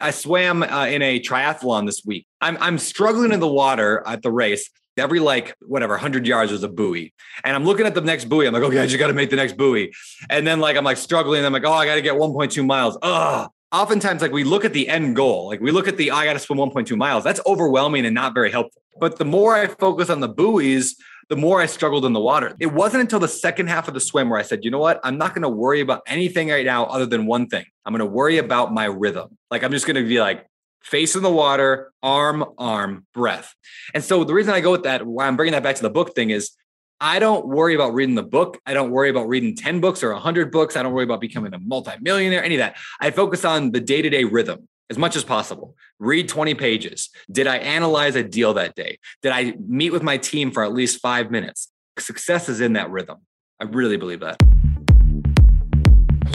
[0.00, 2.26] I swam uh, in a triathlon this week.
[2.40, 4.70] I'm I'm struggling in the water at the race.
[4.96, 7.12] Every like whatever 100 yards there's a buoy,
[7.44, 8.46] and I'm looking at the next buoy.
[8.46, 9.92] I'm like, okay, I just got to make the next buoy,
[10.28, 11.44] and then like I'm like struggling.
[11.44, 12.98] I'm like, oh, I got to get 1.2 miles.
[13.02, 13.48] Ugh.
[13.70, 16.24] Oftentimes, like we look at the end goal, like we look at the oh, I
[16.24, 17.22] got to swim 1.2 miles.
[17.22, 18.82] That's overwhelming and not very helpful.
[18.98, 20.96] But the more I focus on the buoys,
[21.28, 22.54] the more I struggled in the water.
[22.58, 25.00] It wasn't until the second half of the swim where I said, you know what?
[25.04, 27.64] I'm not going to worry about anything right now other than one thing.
[27.84, 29.36] I'm going to worry about my rhythm.
[29.50, 30.46] Like I'm just going to be like,
[30.82, 33.54] face in the water, arm, arm, breath.
[33.94, 35.90] And so the reason I go with that, why I'm bringing that back to the
[35.90, 36.52] book thing is
[37.00, 38.58] I don't worry about reading the book.
[38.64, 40.76] I don't worry about reading 10 books or 100 books.
[40.76, 42.76] I don't worry about becoming a multimillionaire, any of that.
[43.00, 45.76] I focus on the day to day rhythm as much as possible.
[45.98, 47.10] Read 20 pages.
[47.30, 48.98] Did I analyze a deal that day?
[49.22, 51.68] Did I meet with my team for at least five minutes?
[51.98, 53.18] Success is in that rhythm.
[53.60, 54.36] I really believe that.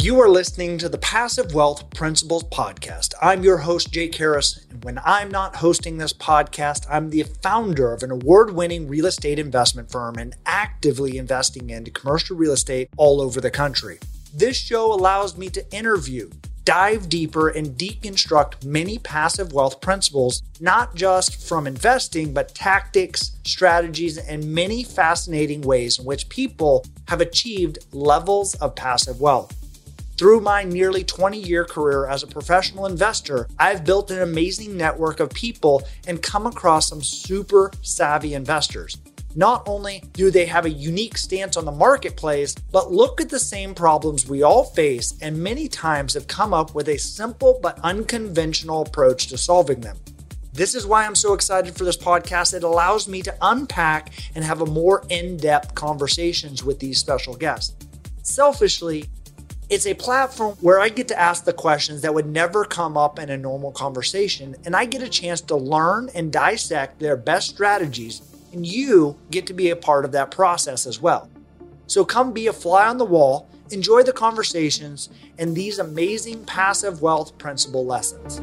[0.02, 3.14] You are listening to the Passive Wealth Principles Podcast.
[3.22, 4.66] I'm your host, Jake Harris.
[4.70, 9.06] And when I'm not hosting this podcast, I'm the founder of an award winning real
[9.06, 14.00] estate investment firm and actively investing into commercial real estate all over the country.
[14.34, 16.30] This show allows me to interview
[16.66, 24.18] dive deeper and deconstruct many passive wealth principles, not just from investing, but tactics, strategies,
[24.18, 29.54] and many fascinating ways in which people have achieved levels of passive wealth.
[30.16, 35.20] Through my nearly 20 year career as a professional investor, I've built an amazing network
[35.20, 38.98] of people and come across some super savvy investors.
[39.36, 43.40] Not only do they have a unique stance on the marketplace, but look at the
[43.40, 47.80] same problems we all face and many times have come up with a simple but
[47.80, 49.98] unconventional approach to solving them.
[50.54, 52.54] This is why I'm so excited for this podcast.
[52.54, 57.34] It allows me to unpack and have a more in depth conversations with these special
[57.34, 57.76] guests.
[58.22, 59.10] Selfishly,
[59.68, 63.18] it's a platform where I get to ask the questions that would never come up
[63.18, 67.50] in a normal conversation, and I get a chance to learn and dissect their best
[67.50, 68.22] strategies
[68.54, 71.30] and you get to be a part of that process as well.
[71.88, 77.02] So come be a fly on the wall, enjoy the conversations, and these amazing passive
[77.02, 78.42] wealth principle lessons.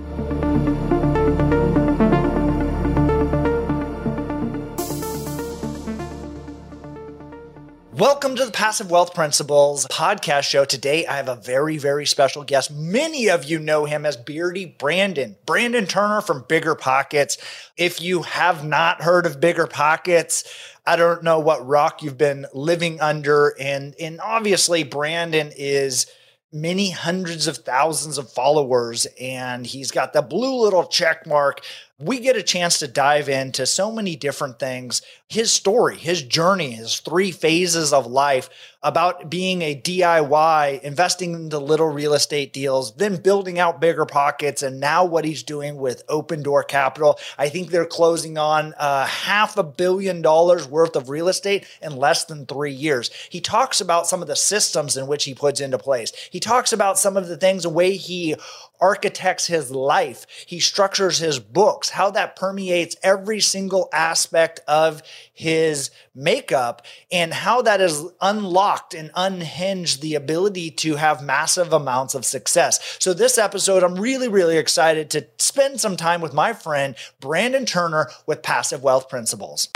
[8.01, 10.65] Welcome to the Passive Wealth Principles podcast show.
[10.65, 12.71] Today, I have a very, very special guest.
[12.71, 17.37] Many of you know him as Beardy Brandon, Brandon Turner from Bigger Pockets.
[17.77, 20.45] If you have not heard of Bigger Pockets,
[20.87, 23.55] I don't know what rock you've been living under.
[23.61, 26.07] And, and obviously, Brandon is
[26.53, 31.61] many hundreds of thousands of followers and he's got the blue little check mark
[32.01, 36.73] we get a chance to dive into so many different things his story, his journey,
[36.73, 38.51] his three phases of life
[38.83, 44.61] about being a DIY, investing into little real estate deals, then building out bigger pockets,
[44.61, 47.17] and now what he's doing with Open Door Capital.
[47.39, 51.95] I think they're closing on uh, half a billion dollars worth of real estate in
[51.95, 53.11] less than three years.
[53.31, 56.13] He talks about some of the systems in which he puts into place.
[56.33, 58.35] He talks about some of the things, the way he
[58.81, 65.03] architects his life, he structures his books, how that permeates every single aspect of
[65.33, 72.15] his makeup, and how that has unlocked and unhinged the ability to have massive amounts
[72.15, 72.97] of success.
[72.99, 77.67] So, this episode, I'm really, really excited to spend some time with my friend, Brandon
[77.67, 79.69] Turner, with Passive Wealth Principles.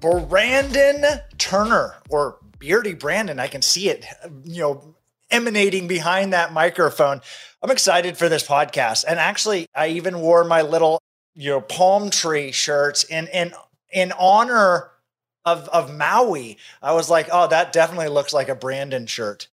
[0.00, 1.04] Brandon
[1.38, 3.38] Turner, or Beardy Brandon.
[3.38, 4.04] I can see it,
[4.44, 4.94] you know,
[5.30, 7.20] emanating behind that microphone.
[7.62, 9.04] I'm excited for this podcast.
[9.06, 11.00] And actually, I even wore my little,
[11.34, 13.52] you know, palm tree shirts in in
[13.92, 14.90] in honor
[15.44, 16.58] of of Maui.
[16.82, 19.48] I was like, oh, that definitely looks like a Brandon shirt.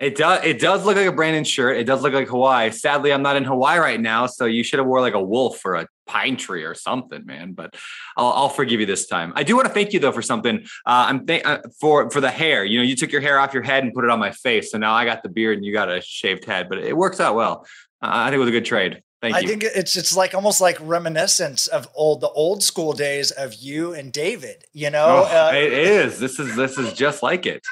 [0.00, 0.44] It does.
[0.44, 1.76] It does look like a Brandon shirt.
[1.76, 2.70] It does look like Hawaii.
[2.72, 5.64] Sadly, I'm not in Hawaii right now, so you should have wore like a wolf
[5.64, 7.52] or a pine tree or something, man.
[7.52, 7.76] But
[8.16, 9.32] I'll, I'll forgive you this time.
[9.36, 10.62] I do want to thank you though for something.
[10.84, 12.64] Uh, I'm th- uh, for for the hair.
[12.64, 14.72] You know, you took your hair off your head and put it on my face,
[14.72, 16.68] so now I got the beard and you got a shaved head.
[16.68, 17.64] But it works out well.
[18.02, 19.00] Uh, I think it was a good trade.
[19.22, 19.38] Thank you.
[19.38, 19.48] I you.
[19.48, 23.94] think it's it's like almost like reminiscence of old the old school days of you
[23.94, 24.64] and David.
[24.72, 26.18] You know, oh, uh, it is.
[26.18, 27.64] This is this is just like it.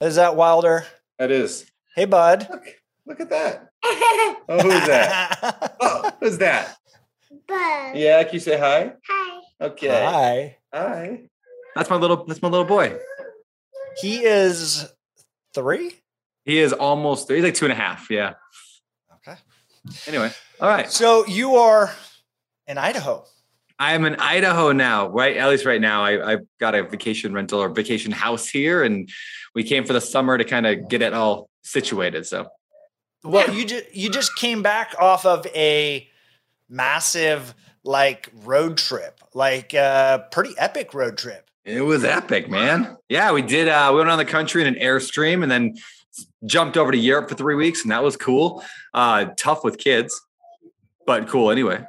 [0.00, 0.86] Is that Wilder?
[1.18, 1.68] That is.
[1.96, 2.46] Hey, bud.
[2.50, 2.64] Look,
[3.04, 3.70] look at that.
[3.84, 5.76] oh, who's that?
[5.80, 6.76] oh, who's that?
[7.48, 7.96] Bud.
[7.96, 8.92] Yeah, can you say hi?
[9.08, 9.40] Hi.
[9.60, 9.88] Okay.
[9.88, 10.56] Hi.
[10.72, 11.20] Hi.
[11.74, 12.24] That's my little.
[12.24, 12.96] That's my little boy.
[14.00, 14.86] He is
[15.52, 15.94] three.
[16.44, 17.36] He is almost three.
[17.36, 18.08] He's like two and a half.
[18.08, 18.34] Yeah.
[19.16, 19.36] Okay.
[20.06, 20.30] Anyway,
[20.60, 20.90] all right.
[20.90, 21.92] So you are
[22.68, 23.24] in Idaho.
[23.78, 25.36] I'm in Idaho now, right?
[25.36, 29.08] At least right now, I, I've got a vacation rental or vacation house here, and
[29.54, 32.26] we came for the summer to kind of get it all situated.
[32.26, 32.48] So,
[33.22, 36.08] well, you just you just came back off of a
[36.68, 37.54] massive
[37.84, 41.48] like road trip, like a uh, pretty epic road trip.
[41.64, 42.96] It was epic, man.
[43.08, 43.68] Yeah, we did.
[43.68, 45.76] Uh, we went on the country in an airstream, and then
[46.44, 48.64] jumped over to Europe for three weeks, and that was cool.
[48.92, 50.20] Uh, tough with kids,
[51.06, 51.84] but cool anyway.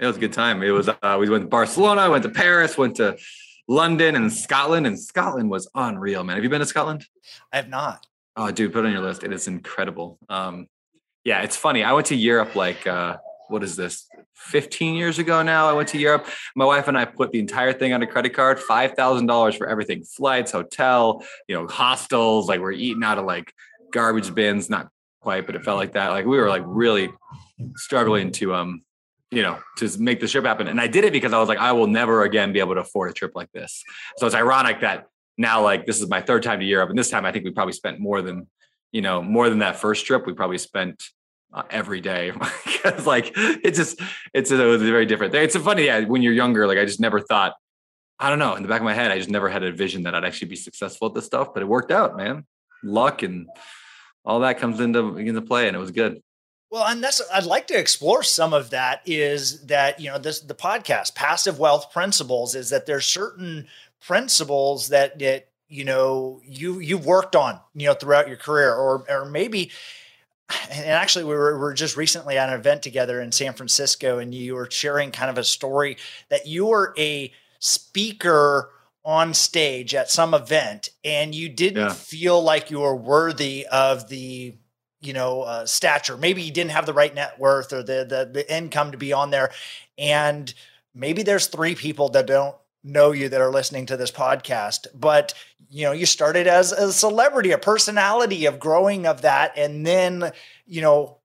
[0.00, 0.62] It was a good time.
[0.62, 0.88] It was.
[0.88, 3.18] Uh, we went to Barcelona, went to Paris, went to
[3.68, 6.36] London and Scotland, and Scotland was unreal, man.
[6.36, 7.06] Have you been to Scotland?
[7.52, 8.06] I have not.
[8.34, 9.24] Oh, dude, put it on your list.
[9.24, 10.18] It is incredible.
[10.30, 10.68] Um,
[11.22, 11.84] yeah, it's funny.
[11.84, 13.18] I went to Europe like uh,
[13.50, 14.06] what is this?
[14.36, 15.68] 15 years ago now.
[15.68, 16.26] I went to Europe.
[16.56, 20.02] My wife and I put the entire thing on a credit card, $5,000 for everything
[20.02, 22.48] flights, hotel, you know, hostels.
[22.48, 23.52] Like we're eating out of like
[23.92, 24.88] garbage bins, not
[25.20, 26.08] quite, but it felt like that.
[26.08, 27.10] Like we were like really
[27.76, 28.82] struggling to, um,
[29.30, 30.66] you know, to make the trip happen.
[30.66, 32.80] And I did it because I was like, I will never again be able to
[32.80, 33.82] afford a trip like this.
[34.16, 35.06] So it's ironic that
[35.38, 36.90] now, like, this is my third time to Europe.
[36.90, 38.48] And this time I think we probably spent more than,
[38.92, 40.26] you know, more than that first trip.
[40.26, 41.02] We probably spent
[41.52, 42.32] uh, every day
[42.64, 44.00] because like it's just
[44.34, 45.44] it's a, it's a very different thing.
[45.44, 46.00] It's a funny yeah.
[46.04, 47.54] When you're younger, like I just never thought.
[48.18, 48.54] I don't know.
[48.54, 50.48] In the back of my head, I just never had a vision that I'd actually
[50.48, 52.44] be successful at this stuff, but it worked out, man.
[52.84, 53.46] Luck and
[54.26, 56.20] all that comes into into play, and it was good.
[56.70, 59.02] Well, and that's I'd like to explore some of that.
[59.04, 63.66] Is that you know this the podcast passive wealth principles is that there's certain
[64.00, 69.04] principles that that you know you you've worked on you know throughout your career, or
[69.08, 69.72] or maybe
[70.70, 74.18] and actually we were, we were just recently at an event together in San Francisco
[74.18, 75.96] and you were sharing kind of a story
[76.28, 78.70] that you were a speaker
[79.04, 81.92] on stage at some event and you didn't yeah.
[81.92, 84.54] feel like you were worthy of the
[85.00, 86.16] you know uh, stature.
[86.16, 89.12] Maybe you didn't have the right net worth or the, the the income to be
[89.12, 89.50] on there.
[89.98, 90.52] And
[90.94, 94.86] maybe there's three people that don't know you that are listening to this podcast.
[94.94, 95.34] But
[95.68, 99.52] you know you started as a celebrity a personality of growing of that.
[99.56, 100.32] And then
[100.66, 101.18] you know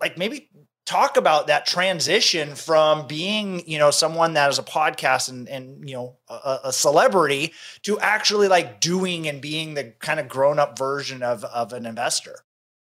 [0.00, 0.50] like maybe
[0.86, 5.88] talk about that transition from being you know someone that is a podcast and and
[5.88, 10.58] you know a, a celebrity to actually like doing and being the kind of grown
[10.58, 12.40] up version of of an investor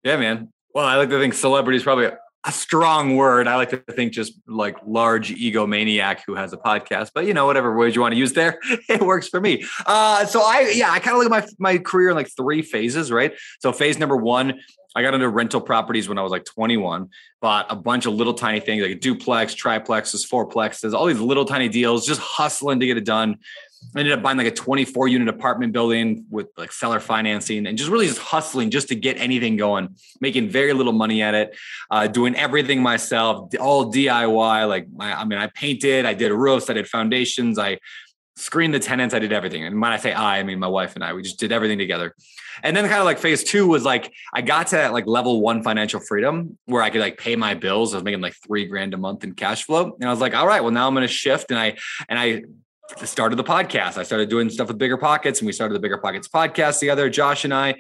[0.05, 2.11] yeah man well i like to think celebrity is probably
[2.47, 3.49] a strong word.
[3.49, 7.45] I like to think just like large egomaniac who has a podcast, but you know,
[7.45, 9.65] whatever words you want to use there, it works for me.
[9.85, 12.63] Uh, so I, yeah, I kind of look at my, my career in like three
[12.63, 13.35] phases, right?
[13.59, 14.61] So phase number one,
[14.95, 17.11] I got into rental properties when I was like 21,
[17.43, 21.45] bought a bunch of little tiny things like a duplex, triplexes, fourplexes, all these little
[21.45, 23.37] tiny deals, just hustling to get it done.
[23.97, 27.91] Ended up buying like a 24 unit apartment building with like seller financing and just
[27.91, 31.57] really just hustling just to get anything going, making very little money at it,
[31.91, 34.69] uh, doing everything myself, all DIY.
[34.69, 37.79] Like, my, I mean, I painted, I did roofs, I did foundations, I
[38.37, 39.65] screened the tenants, I did everything.
[39.65, 41.79] And when I say I, I mean my wife and I, we just did everything
[41.79, 42.15] together.
[42.63, 45.63] And then kind of like phase two was like I got to like level one
[45.63, 47.93] financial freedom where I could like pay my bills.
[47.93, 49.97] I was making like three grand a month in cash flow.
[49.99, 51.51] And I was like, all right, well now I'm gonna shift.
[51.51, 51.77] And I
[52.09, 52.43] and I
[53.05, 53.99] started the podcast.
[53.99, 57.09] I started doing stuff with Bigger Pockets, and we started the Bigger Pockets podcast together,
[57.11, 57.75] Josh and I.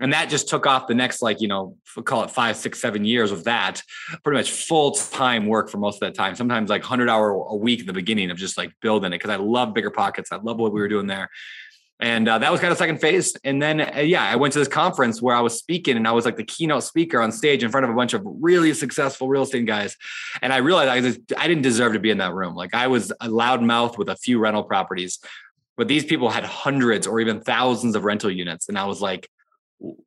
[0.00, 3.04] And that just took off the next, like, you know, call it five, six, seven
[3.04, 3.82] years of that.
[4.24, 6.34] Pretty much full time work for most of that time.
[6.34, 9.30] Sometimes like 100 hour a week in the beginning of just like building it because
[9.30, 10.32] I love Bigger Pockets.
[10.32, 11.28] I love what we were doing there.
[12.02, 13.36] And uh, that was kind of second phase.
[13.44, 16.12] And then, uh, yeah, I went to this conference where I was speaking and I
[16.12, 19.28] was like the keynote speaker on stage in front of a bunch of really successful
[19.28, 19.96] real estate guys.
[20.40, 22.54] And I realized I, just, I didn't deserve to be in that room.
[22.54, 25.18] Like I was a loud mouth with a few rental properties,
[25.76, 28.68] but these people had hundreds or even thousands of rental units.
[28.68, 29.28] And I was like,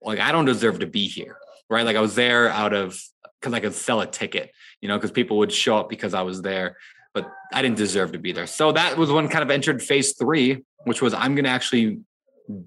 [0.02, 1.38] like, I don't deserve to be here.
[1.70, 1.86] Right.
[1.86, 3.00] Like I was there out of,
[3.40, 6.22] because I could sell a ticket, you know, because people would show up because I
[6.24, 6.78] was there
[7.13, 8.48] but I didn't deserve to be there.
[8.48, 12.00] So that was when kind of entered phase three, which was I'm going to actually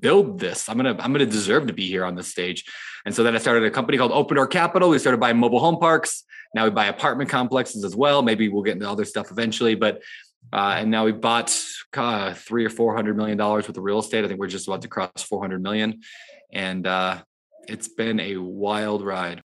[0.00, 0.68] build this.
[0.68, 2.64] I'm gonna I'm gonna deserve to be here on this stage.
[3.04, 4.88] And so then I started a company called Open Door Capital.
[4.88, 6.24] We started buying mobile home parks.
[6.54, 8.22] Now we buy apartment complexes as well.
[8.22, 10.02] Maybe we'll get into other stuff eventually, but
[10.52, 11.54] uh, and now we bought
[11.94, 14.24] uh, three or four hundred million dollars worth of real estate.
[14.24, 16.00] I think we're just about to cross four hundred million,
[16.52, 17.22] and uh,
[17.68, 19.42] it's been a wild ride.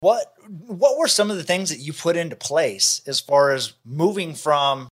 [0.00, 0.32] What
[0.66, 4.34] what were some of the things that you put into place as far as moving
[4.34, 4.88] from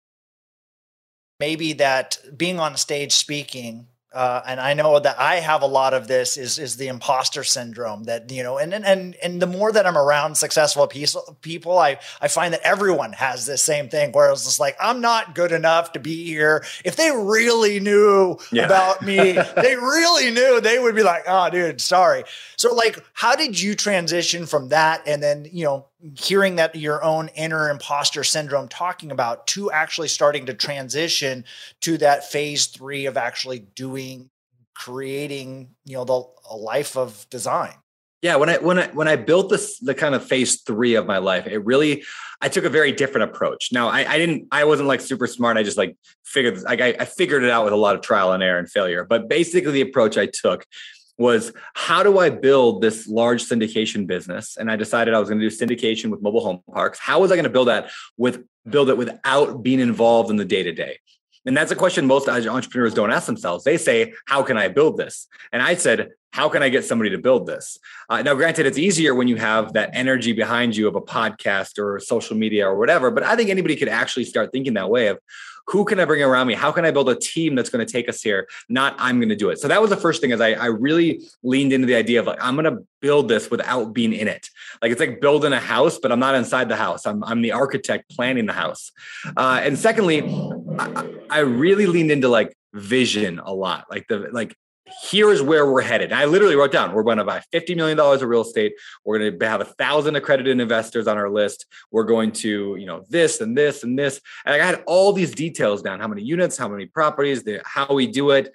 [1.38, 5.92] maybe that being on stage speaking uh, and I know that I have a lot
[5.92, 9.72] of this is is the imposter syndrome that you know and and and the more
[9.72, 14.30] that I'm around successful people I I find that everyone has this same thing where
[14.30, 18.66] it's just like I'm not good enough to be here if they really knew yeah.
[18.66, 22.22] about me they really knew they would be like oh dude sorry
[22.64, 27.04] so like how did you transition from that and then you know hearing that your
[27.04, 31.44] own inner imposter syndrome talking about to actually starting to transition
[31.82, 34.30] to that phase three of actually doing
[34.72, 37.74] creating you know the a life of design?
[38.22, 41.04] Yeah when i when i when i built this the kind of phase three of
[41.04, 42.02] my life it really
[42.40, 43.72] i took a very different approach.
[43.72, 45.58] Now i, I didn't i wasn't like super smart.
[45.58, 48.32] I just like figured like I, I figured it out with a lot of trial
[48.32, 49.04] and error and failure.
[49.04, 50.64] But basically the approach i took
[51.16, 54.56] was how do I build this large syndication business?
[54.56, 56.98] And I decided I was going to do syndication with mobile home parks.
[56.98, 60.44] How was I going to build that with build it without being involved in the
[60.44, 60.98] day to day?
[61.46, 63.64] And that's a question most entrepreneurs don't ask themselves.
[63.64, 65.26] They say, How can I build this?
[65.52, 67.78] And I said, How can I get somebody to build this?
[68.08, 71.78] Uh, now, granted, it's easier when you have that energy behind you of a podcast
[71.78, 75.08] or social media or whatever, but I think anybody could actually start thinking that way
[75.08, 75.18] of
[75.66, 76.54] who can I bring around me?
[76.54, 78.48] How can I build a team that's going to take us here?
[78.68, 79.58] Not I'm going to do it.
[79.58, 82.26] So that was the first thing is I, I really leaned into the idea of
[82.26, 84.48] like, I'm going to build this without being in it.
[84.82, 87.06] Like it's like building a house, but I'm not inside the house.
[87.06, 88.92] I'm, I'm the architect planning the house.
[89.36, 90.22] Uh, and secondly,
[90.78, 93.86] I, I really leaned into like vision a lot.
[93.90, 94.56] Like the, like
[95.02, 96.12] here is where we're headed.
[96.12, 98.74] And I literally wrote down, we're going to buy $50 million of real estate.
[99.04, 101.66] We're going to have a thousand accredited investors on our list.
[101.90, 104.20] We're going to, you know, this and this and this.
[104.44, 107.92] And I had all these details down, how many units, how many properties, the, how
[107.92, 108.52] we do it,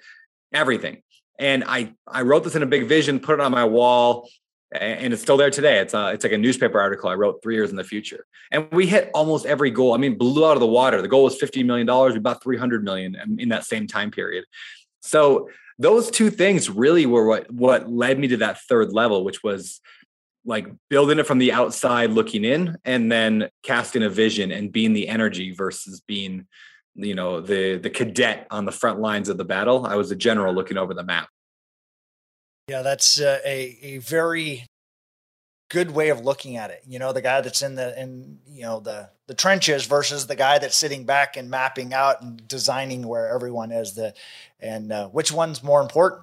[0.52, 1.02] everything.
[1.38, 4.28] And I, I wrote this in a big vision, put it on my wall,
[4.72, 5.78] and it's still there today.
[5.78, 8.68] It's a, it's like a newspaper article I wrote three years in the future, and
[8.70, 9.94] we hit almost every goal.
[9.94, 11.02] I mean, blew out of the water.
[11.02, 12.14] The goal was fifty million dollars.
[12.14, 14.44] We bought three hundred million in that same time period.
[15.00, 15.48] So
[15.80, 19.80] those two things really were what what led me to that third level, which was
[20.44, 24.92] like building it from the outside looking in and then casting a vision and being
[24.92, 26.46] the energy versus being
[26.94, 30.16] you know the the cadet on the front lines of the battle i was a
[30.16, 31.28] general looking over the map
[32.68, 34.64] yeah that's uh, a a very
[35.70, 36.82] good way of looking at it.
[36.86, 40.36] You know, the guy that's in the in you know the the trenches versus the
[40.36, 43.94] guy that's sitting back and mapping out and designing where everyone is.
[43.94, 44.12] The
[44.60, 46.22] and uh, which one's more important?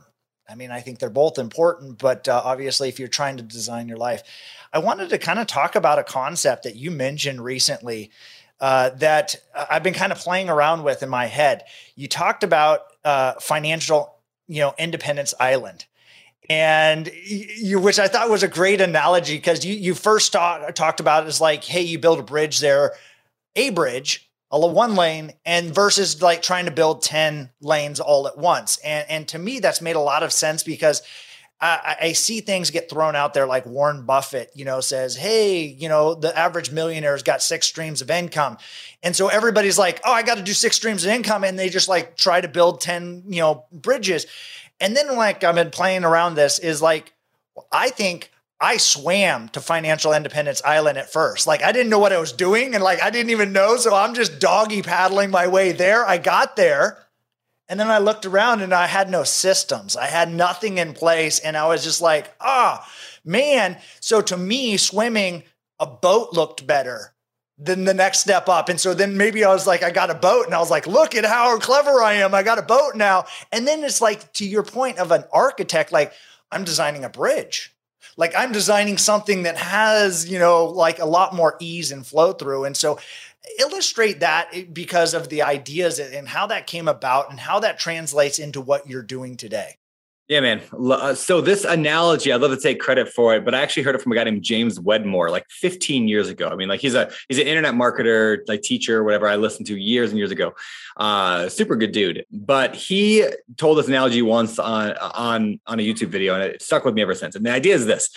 [0.50, 3.88] I mean, I think they're both important, but uh, obviously, if you're trying to design
[3.88, 4.24] your life,
[4.72, 8.12] I wanted to kind of talk about a concept that you mentioned recently
[8.60, 11.64] uh, that I've been kind of playing around with in my head.
[11.96, 14.16] You talked about uh, financial,
[14.48, 15.86] you know, Independence Island
[16.50, 21.00] and you, which I thought was a great analogy because you you first talk, talked
[21.00, 22.94] about it as like, hey, you build a bridge there,
[23.56, 28.38] a bridge, a one lane, and versus like trying to build ten lanes all at
[28.38, 28.78] once.
[28.78, 31.02] And and to me, that's made a lot of sense because.
[31.60, 35.64] I, I see things get thrown out there like Warren Buffett, you know, says, Hey,
[35.64, 38.60] you know, the average millionaire's got six streams of income.
[39.02, 41.44] And so everybody's like, Oh, I got to do six streams of income.
[41.44, 44.28] And they just like try to build 10, you know, bridges.
[44.80, 47.14] And then like I've been playing around this is like
[47.72, 51.46] I think I swam to Financial Independence Island at first.
[51.46, 53.78] Like I didn't know what I was doing and like I didn't even know.
[53.78, 56.06] So I'm just doggy paddling my way there.
[56.06, 56.98] I got there.
[57.70, 59.96] And then I looked around and I had no systems.
[59.98, 61.40] I had nothing in place.
[61.40, 62.92] And I was just like, ah, oh,
[63.26, 63.78] man.
[64.00, 65.44] So to me, swimming,
[65.78, 67.14] a boat looked better
[67.58, 68.70] than the next step up.
[68.70, 70.88] And so then maybe I was like, I got a boat and I was like,
[70.88, 72.34] look at how clever I am.
[72.34, 73.26] I got a boat now.
[73.52, 76.14] And then it's like, to your point of an architect, like
[76.52, 77.76] I'm designing a bridge.
[78.18, 82.34] Like I'm designing something that has, you know, like a lot more ease and flow
[82.34, 82.66] through.
[82.66, 83.00] And so
[83.60, 87.80] illustrate that eh, because of the ideas and how that came about and how that
[87.80, 89.78] translates into what you're doing today.
[90.28, 90.62] Yeah, man.
[90.78, 93.96] Uh, so this analogy, I'd love to take credit for it, but I actually heard
[93.96, 96.50] it from a guy named James Wedmore like 15 years ago.
[96.50, 99.26] I mean, like he's a he's an internet marketer, like teacher, whatever.
[99.26, 100.54] I listened to years and years ago.
[100.98, 102.26] Uh, super good dude.
[102.30, 106.84] But he told this analogy once on on on a YouTube video, and it stuck
[106.84, 107.36] with me ever since.
[107.36, 108.10] And the idea is this: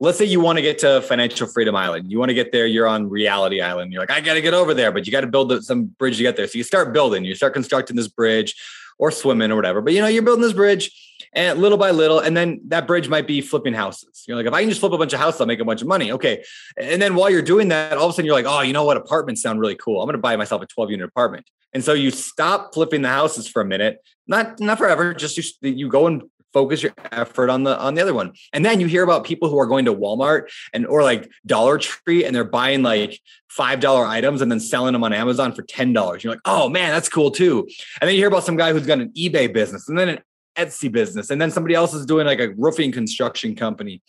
[0.00, 2.66] let's say you want to get to financial freedom island you want to get there
[2.66, 5.20] you're on reality island you're like i got to get over there but you got
[5.20, 8.08] to build some bridge to get there so you start building you start constructing this
[8.08, 8.54] bridge
[8.98, 12.18] or swimming or whatever but you know you're building this bridge and little by little,
[12.18, 14.24] and then that bridge might be flipping houses.
[14.26, 15.80] You're like, if I can just flip a bunch of houses, I'll make a bunch
[15.80, 16.12] of money.
[16.12, 16.44] Okay.
[16.76, 18.84] And then while you're doing that, all of a sudden you're like, oh, you know
[18.84, 18.96] what?
[18.96, 20.00] Apartments sound really cool.
[20.00, 21.48] I'm going to buy myself a 12 unit apartment.
[21.72, 25.14] And so you stop flipping the houses for a minute, not not forever.
[25.14, 26.22] Just you, you go and
[26.52, 29.48] focus your effort on the on the other one and then you hear about people
[29.48, 33.80] who are going to walmart and or like dollar tree and they're buying like five
[33.80, 36.90] dollar items and then selling them on amazon for ten dollars you're like oh man
[36.90, 37.68] that's cool too
[38.00, 40.18] and then you hear about some guy who's got an ebay business and then an
[40.56, 44.02] Etsy business, and then somebody else is doing like a roofing construction company.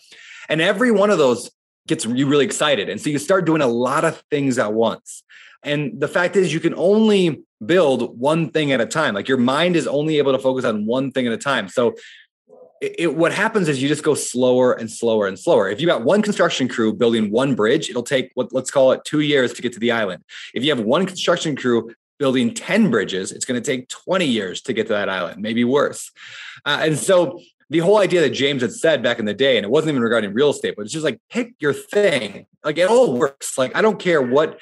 [0.49, 1.51] And every one of those
[1.87, 2.89] gets you really excited.
[2.89, 5.23] And so you start doing a lot of things at once.
[5.63, 9.13] And the fact is, you can only build one thing at a time.
[9.13, 11.69] Like your mind is only able to focus on one thing at a time.
[11.69, 11.95] So
[12.81, 15.69] it, it, what happens is you just go slower and slower and slower.
[15.69, 19.05] If you got one construction crew building one bridge, it'll take what let's call it
[19.05, 20.23] two years to get to the island.
[20.55, 24.61] If you have one construction crew building 10 bridges, it's going to take 20 years
[24.61, 26.11] to get to that island, maybe worse.
[26.63, 29.65] Uh, and so the whole idea that James had said back in the day, and
[29.65, 32.45] it wasn't even regarding real estate, but it's just like pick your thing.
[32.63, 33.57] Like it all works.
[33.57, 34.59] Like I don't care what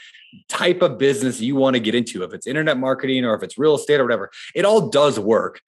[0.48, 3.58] type of business you want to get into, if it's internet marketing or if it's
[3.58, 5.60] real estate or whatever, it all does work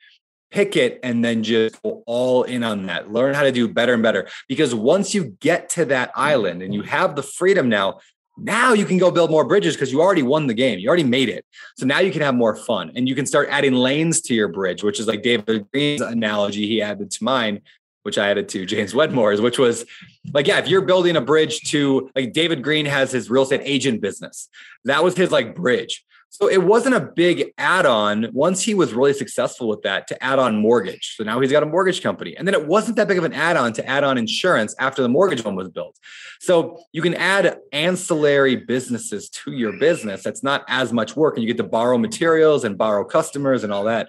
[0.49, 3.11] pick it and then just go all in on that.
[3.11, 4.27] Learn how to do better and better.
[4.49, 7.99] Because once you get to that island and you have the freedom now,
[8.37, 10.79] now you can go build more bridges because you already won the game.
[10.79, 11.45] You already made it.
[11.77, 14.47] So now you can have more fun and you can start adding lanes to your
[14.47, 17.61] bridge, which is like David Greene's analogy he added to mine,
[18.03, 19.85] which I added to James Wedmore's, which was
[20.33, 23.61] like, yeah, if you're building a bridge to like David Green has his real estate
[23.63, 24.49] agent business,
[24.85, 26.03] that was his like bridge.
[26.33, 30.23] So it wasn't a big add on once he was really successful with that to
[30.23, 31.15] add on mortgage.
[31.17, 32.37] So now he's got a mortgage company.
[32.37, 35.01] And then it wasn't that big of an add on to add on insurance after
[35.01, 35.99] the mortgage one was built.
[36.39, 40.23] So you can add ancillary businesses to your business.
[40.23, 41.35] That's not as much work.
[41.35, 44.07] And you get to borrow materials and borrow customers and all that.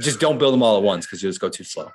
[0.00, 1.92] Just don't build them all at once because you just go too slow.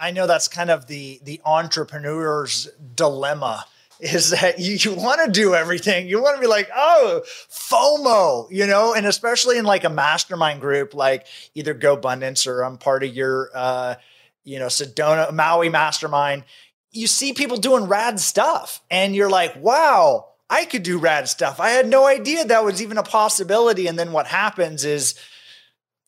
[0.00, 3.66] I know that's kind of the the entrepreneur's dilemma
[4.00, 6.08] is that you, you want to do everything.
[6.08, 10.60] You want to be like, oh, FOMO, you know, and especially in like a mastermind
[10.60, 13.94] group, like either GoBundance or I'm part of your, uh,
[14.44, 16.44] you know, Sedona Maui mastermind.
[16.92, 21.58] You see people doing rad stuff and you're like, wow, I could do rad stuff.
[21.58, 23.86] I had no idea that was even a possibility.
[23.86, 25.14] And then what happens is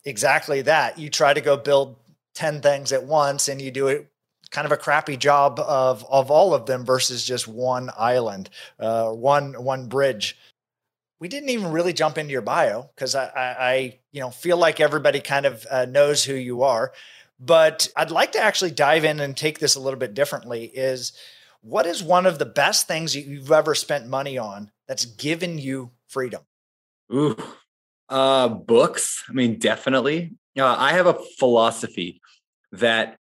[0.05, 0.99] exactly that.
[0.99, 1.97] You try to go build
[2.35, 4.09] 10 things at once and you do it
[4.51, 9.11] kind of a crappy job of of all of them versus just one island, uh,
[9.11, 10.39] one one bridge.
[11.21, 14.57] We didn't even really jump into your bio because I, I, I, you know, feel
[14.57, 16.93] like everybody kind of uh, knows who you are.
[17.41, 20.65] But I'd like to actually dive in and take this a little bit differently.
[20.67, 21.13] Is
[21.61, 25.91] what is one of the best things you've ever spent money on that's given you
[26.07, 26.43] freedom?
[27.13, 27.37] Ooh,
[28.09, 29.25] uh, books.
[29.29, 30.35] I mean, definitely.
[30.59, 32.21] Uh, I have a philosophy
[32.73, 33.19] that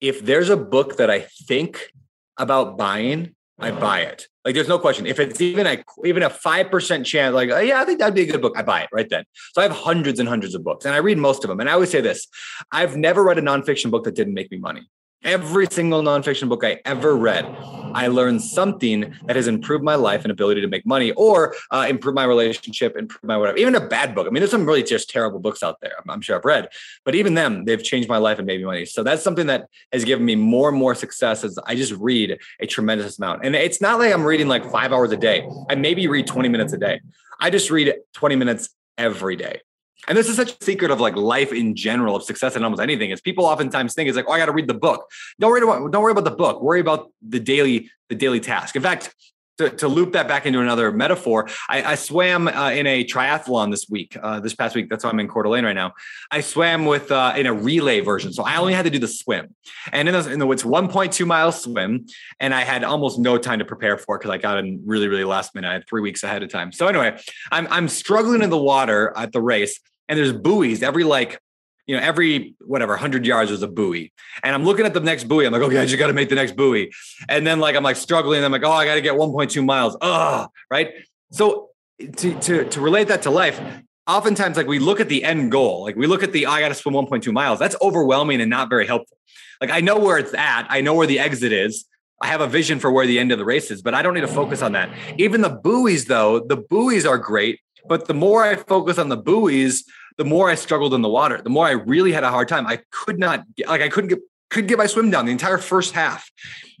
[0.00, 1.92] if there's a book that I think
[2.36, 3.80] about buying, I uh-huh.
[3.80, 4.28] buy it.
[4.44, 5.06] Like there's no question.
[5.06, 8.14] If it's even a even a five percent chance, like oh, yeah, I think that'd
[8.14, 8.54] be a good book.
[8.56, 9.24] I buy it right then.
[9.52, 11.60] So I have hundreds and hundreds of books, and I read most of them.
[11.60, 12.28] And I always say this:
[12.72, 14.88] I've never read a nonfiction book that didn't make me money.
[15.24, 17.44] Every single nonfiction book I ever read,
[17.92, 21.86] I learned something that has improved my life and ability to make money or uh,
[21.88, 23.58] improve my relationship, improve my whatever.
[23.58, 24.28] Even a bad book.
[24.28, 25.92] I mean, there's some really just terrible books out there.
[25.98, 26.68] I'm, I'm sure I've read,
[27.04, 28.84] but even them, they've changed my life and made me money.
[28.84, 32.38] So that's something that has given me more and more success as I just read
[32.60, 33.44] a tremendous amount.
[33.44, 35.48] And it's not like I'm reading like five hours a day.
[35.68, 37.00] I maybe read 20 minutes a day.
[37.40, 39.62] I just read 20 minutes every day.
[40.06, 42.80] And this is such a secret of like life in general of success in almost
[42.80, 45.10] anything is people oftentimes think it's like, oh, I got to read the book.
[45.40, 46.62] Don't worry about don't worry about the book.
[46.62, 48.76] Worry about the daily the daily task.
[48.76, 49.14] In fact,
[49.58, 53.70] to, to loop that back into another metaphor, I, I swam uh, in a triathlon
[53.70, 54.88] this week, uh, this past week.
[54.88, 55.94] That's why I'm in Coeur d'Alene right now.
[56.30, 59.08] I swam with uh, in a relay version, so I only had to do the
[59.08, 59.54] swim,
[59.92, 62.06] and in the, in the it's 1.2 mile swim,
[62.40, 65.08] and I had almost no time to prepare for it because I got in really
[65.08, 65.68] really last minute.
[65.68, 66.72] I had three weeks ahead of time.
[66.72, 67.18] So anyway,
[67.50, 71.40] I'm I'm struggling in the water at the race, and there's buoys every like
[71.88, 74.12] you know, every whatever, 100 yards was a buoy.
[74.44, 75.46] And I'm looking at the next buoy.
[75.46, 76.92] I'm like, okay, I just got to make the next buoy.
[77.30, 78.44] And then, like, I'm like struggling.
[78.44, 79.96] I'm like, oh, I got to get 1.2 miles.
[80.02, 80.92] Oh, right.
[81.32, 83.58] So, to, to, to relate that to life,
[84.06, 86.60] oftentimes, like, we look at the end goal, like, we look at the, oh, I
[86.60, 87.58] got to swim 1.2 miles.
[87.58, 89.16] That's overwhelming and not very helpful.
[89.58, 91.86] Like, I know where it's at, I know where the exit is.
[92.20, 94.12] I have a vision for where the end of the race is, but I don't
[94.12, 94.90] need to focus on that.
[95.16, 97.60] Even the buoys, though, the buoys are great.
[97.88, 99.84] But the more I focus on the buoys,
[100.18, 102.66] the more I struggled in the water, the more I really had a hard time.
[102.66, 104.18] I could not like I couldn't get
[104.50, 106.30] couldn't get my swim down the entire first half.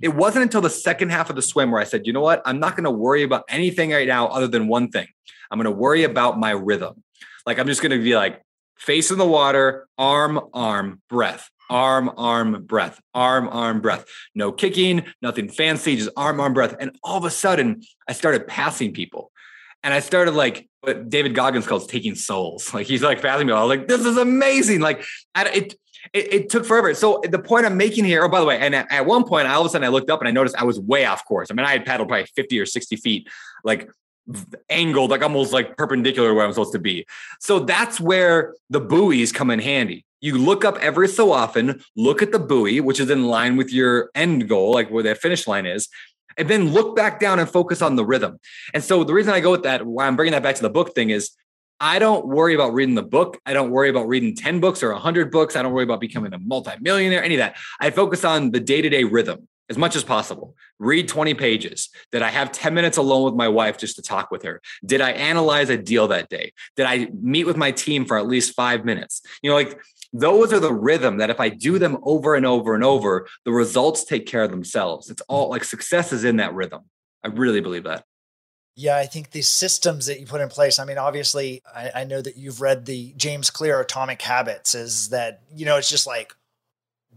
[0.02, 2.42] It wasn't until the second half of the swim where I said, you know what?
[2.44, 5.06] I'm not going to worry about anything right now other than one thing.
[5.50, 7.02] I'm going to worry about my rhythm.
[7.46, 8.42] Like I'm just going to be like
[8.78, 14.06] face in the water, arm, arm, breath, arm, arm, breath, arm, arm, breath.
[14.34, 16.74] No kicking, nothing fancy, just arm, arm, breath.
[16.80, 19.30] And all of a sudden, I started passing people.
[19.82, 22.72] And I started like what David Goggins calls taking souls.
[22.74, 23.52] Like he's like passing me.
[23.52, 24.80] I was like, this is amazing.
[24.80, 25.04] Like
[25.36, 25.74] it,
[26.12, 26.94] it, it, took forever.
[26.94, 29.48] So the point I'm making here, oh, by the way, and at, at, one point,
[29.48, 31.24] I all of a sudden I looked up and I noticed I was way off
[31.24, 31.50] course.
[31.50, 33.28] I mean, I had paddled probably 50 or 60 feet,
[33.64, 33.90] like
[34.68, 37.06] angled, like almost like perpendicular where I'm supposed to be.
[37.40, 40.04] So that's where the buoys come in handy.
[40.20, 43.72] You look up every so often, look at the buoy, which is in line with
[43.72, 45.88] your end goal, like where that finish line is,
[46.38, 48.38] and then look back down and focus on the rhythm.
[48.72, 50.70] And so the reason I go with that, why I'm bringing that back to the
[50.70, 51.32] book thing is
[51.80, 53.38] I don't worry about reading the book.
[53.46, 55.54] I don't worry about reading 10 books or 100 books.
[55.54, 57.56] I don't worry about becoming a multimillionaire, any of that.
[57.80, 60.56] I focus on the day to day rhythm as much as possible.
[60.78, 61.90] Read 20 pages.
[62.12, 64.60] Did I have 10 minutes alone with my wife just to talk with her?
[64.84, 66.52] Did I analyze a deal that day?
[66.76, 69.22] Did I meet with my team for at least five minutes?
[69.42, 69.78] You know, like
[70.12, 73.52] those are the rhythm that if I do them over and over and over, the
[73.52, 75.10] results take care of themselves.
[75.10, 76.82] It's all like success is in that rhythm.
[77.24, 78.04] I really believe that.
[78.74, 80.78] Yeah, I think the systems that you put in place.
[80.78, 84.72] I mean, obviously, I, I, know that you've read the James Clear Atomic Habits.
[84.76, 86.32] Is that you know, it's just like,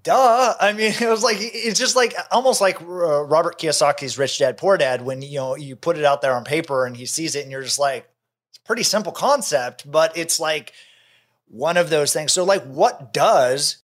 [0.04, 0.56] duh.
[0.60, 4.58] I mean, it was like it's just like almost like uh, Robert Kiyosaki's Rich Dad
[4.58, 5.02] Poor Dad.
[5.04, 7.52] When you know you put it out there on paper and he sees it, and
[7.52, 8.10] you're just like,
[8.50, 10.74] it's a pretty simple concept, but it's like
[11.48, 12.32] one of those things.
[12.32, 13.78] So, like, what does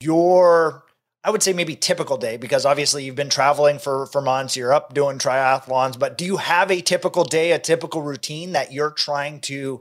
[0.00, 0.84] your
[1.24, 4.74] I would say maybe typical day because obviously you've been traveling for for months, you're
[4.74, 8.90] up doing triathlons, but do you have a typical day, a typical routine that you're
[8.90, 9.80] trying to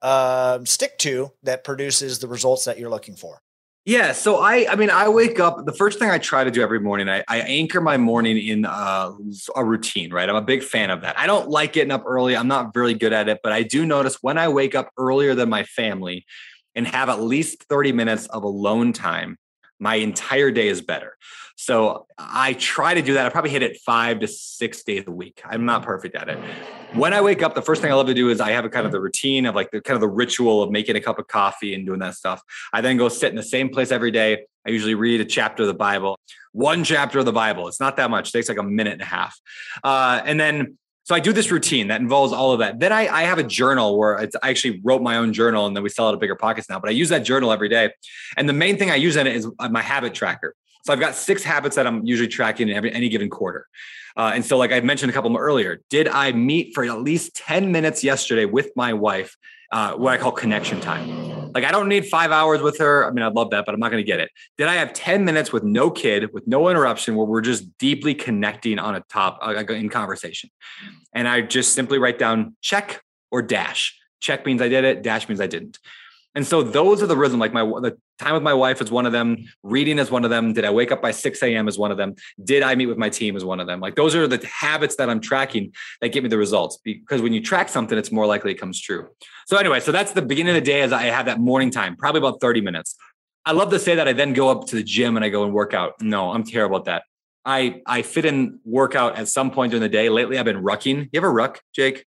[0.00, 3.42] uh, stick to that produces the results that you're looking for?
[3.88, 5.64] Yeah, so I, I mean, I wake up.
[5.64, 8.66] The first thing I try to do every morning, I, I anchor my morning in
[8.66, 9.12] uh,
[9.56, 10.12] a routine.
[10.12, 11.18] Right, I'm a big fan of that.
[11.18, 12.36] I don't like getting up early.
[12.36, 15.34] I'm not really good at it, but I do notice when I wake up earlier
[15.34, 16.26] than my family
[16.74, 19.38] and have at least 30 minutes of alone time
[19.80, 21.16] my entire day is better.
[21.60, 23.26] So I try to do that.
[23.26, 25.42] I probably hit it five to six days a week.
[25.44, 26.38] I'm not perfect at it.
[26.94, 28.70] When I wake up, the first thing I love to do is I have a
[28.70, 31.18] kind of the routine of like the kind of the ritual of making a cup
[31.18, 32.40] of coffee and doing that stuff.
[32.72, 34.46] I then go sit in the same place every day.
[34.64, 36.16] I usually read a chapter of the Bible,
[36.52, 37.66] one chapter of the Bible.
[37.66, 38.28] It's not that much.
[38.28, 39.36] It takes like a minute and a half.
[39.82, 42.78] Uh, and then so I do this routine that involves all of that.
[42.78, 45.82] Then I, I have a journal where I actually wrote my own journal and then
[45.82, 46.78] we sell it at bigger pockets now.
[46.78, 47.90] But I use that journal every day.
[48.36, 50.54] And the main thing I use in it is my habit tracker.
[50.84, 53.66] So I've got six habits that I'm usually tracking in every any given quarter.
[54.16, 57.00] Uh, and so, like I mentioned a couple of earlier, did I meet for at
[57.00, 59.36] least 10 minutes yesterday with my wife,
[59.70, 61.52] uh, what I call connection time?
[61.52, 63.06] Like, I don't need five hours with her.
[63.06, 64.30] I mean, I'd love that, but I'm not going to get it.
[64.56, 68.14] Did I have 10 minutes with no kid, with no interruption, where we're just deeply
[68.14, 70.50] connecting on a top uh, in conversation?
[71.12, 73.96] And I just simply write down check or dash.
[74.20, 75.78] Check means I did it, dash means I didn't.
[76.34, 77.40] And so those are the rhythm.
[77.40, 79.38] Like my the time with my wife is one of them.
[79.62, 80.52] Reading is one of them.
[80.52, 81.68] Did I wake up by 6 a.m.
[81.68, 82.14] is one of them.
[82.42, 83.80] Did I meet with my team is one of them.
[83.80, 86.78] Like those are the habits that I'm tracking that give me the results.
[86.84, 89.08] Because when you track something, it's more likely it comes true.
[89.46, 91.96] So anyway, so that's the beginning of the day as I have that morning time,
[91.96, 92.96] probably about 30 minutes.
[93.44, 95.44] I love to say that I then go up to the gym and I go
[95.44, 96.00] and work out.
[96.02, 97.04] No, I'm terrible at that.
[97.44, 100.10] I I fit in workout at some point during the day.
[100.10, 101.08] Lately, I've been rucking.
[101.10, 101.96] You ever ruck, Jake?
[101.96, 102.04] You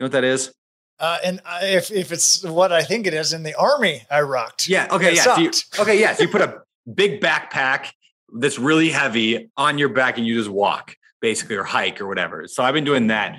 [0.00, 0.54] know what that is?
[1.00, 4.68] Uh, and if if it's what I think it is in the army, I rocked.
[4.68, 4.88] Yeah.
[4.90, 5.14] Okay.
[5.14, 5.22] yeah.
[5.22, 5.98] So you, okay.
[5.98, 6.00] Yes.
[6.00, 7.92] Yeah, so you put a big backpack
[8.32, 12.46] that's really heavy on your back, and you just walk basically, or hike, or whatever.
[12.46, 13.38] So I've been doing that.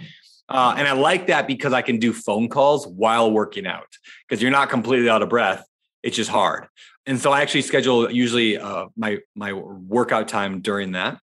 [0.50, 3.88] Uh, and I like that because I can do phone calls while working out
[4.28, 5.64] because you're not completely out of breath.
[6.02, 6.68] It's just hard.
[7.06, 11.20] And so I actually schedule usually uh, my my workout time during that.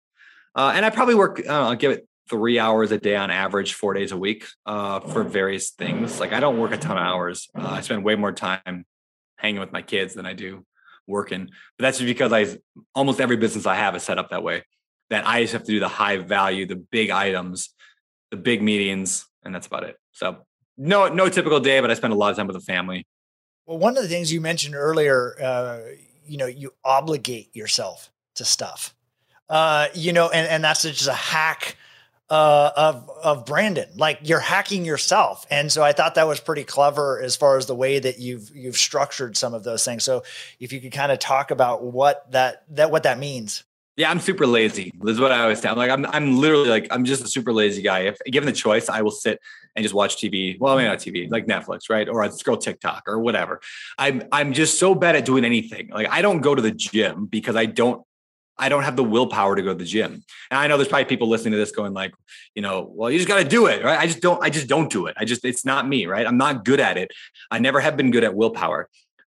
[0.56, 3.94] Uh, and I probably work, I'll give it three hours a day on average, four
[3.94, 6.20] days a week uh, for various things.
[6.20, 7.50] Like I don't work a ton of hours.
[7.58, 8.86] Uh, I spend way more time
[9.38, 10.66] hanging with my kids than I do
[11.08, 11.50] working.
[11.78, 12.58] But that's just because I
[12.96, 14.64] almost every business I have is set up that way.
[15.10, 17.70] That I just have to do the high value, the big items,
[18.32, 19.98] the big meetings, and that's about it.
[20.14, 20.38] So
[20.78, 23.06] no, no typical day, but I spend a lot of time with the family.
[23.66, 25.80] Well, one of the things you mentioned earlier, uh,
[26.26, 28.96] you know, you obligate yourself to stuff.
[29.50, 31.76] Uh, you know, and, and that's just a hack
[32.30, 33.90] uh, of of Brandon.
[33.96, 37.66] Like you're hacking yourself, and so I thought that was pretty clever as far as
[37.66, 40.04] the way that you've you've structured some of those things.
[40.04, 40.24] So
[40.60, 43.64] if you could kind of talk about what that that what that means.
[43.96, 44.92] Yeah, I'm super lazy.
[45.02, 45.76] This is what I always tell.
[45.76, 48.00] Like I'm I'm literally like I'm just a super lazy guy.
[48.02, 49.40] If given the choice, I will sit
[49.76, 50.60] and just watch TV.
[50.60, 52.10] Well, mean not TV, like Netflix, right?
[52.10, 53.62] Or I scroll TikTok or whatever.
[54.00, 55.90] I'm I'm just so bad at doing anything.
[55.90, 58.04] Like I don't go to the gym because I don't
[58.58, 60.24] I don't have the willpower to go to the gym.
[60.52, 62.14] And I know there's probably people listening to this going like,
[62.56, 64.00] you know, well, you just got to do it, right?
[64.00, 65.16] I just don't, I just don't do it.
[65.18, 66.26] I just, it's not me, right?
[66.26, 67.12] I'm not good at it.
[67.50, 68.90] I never have been good at willpower.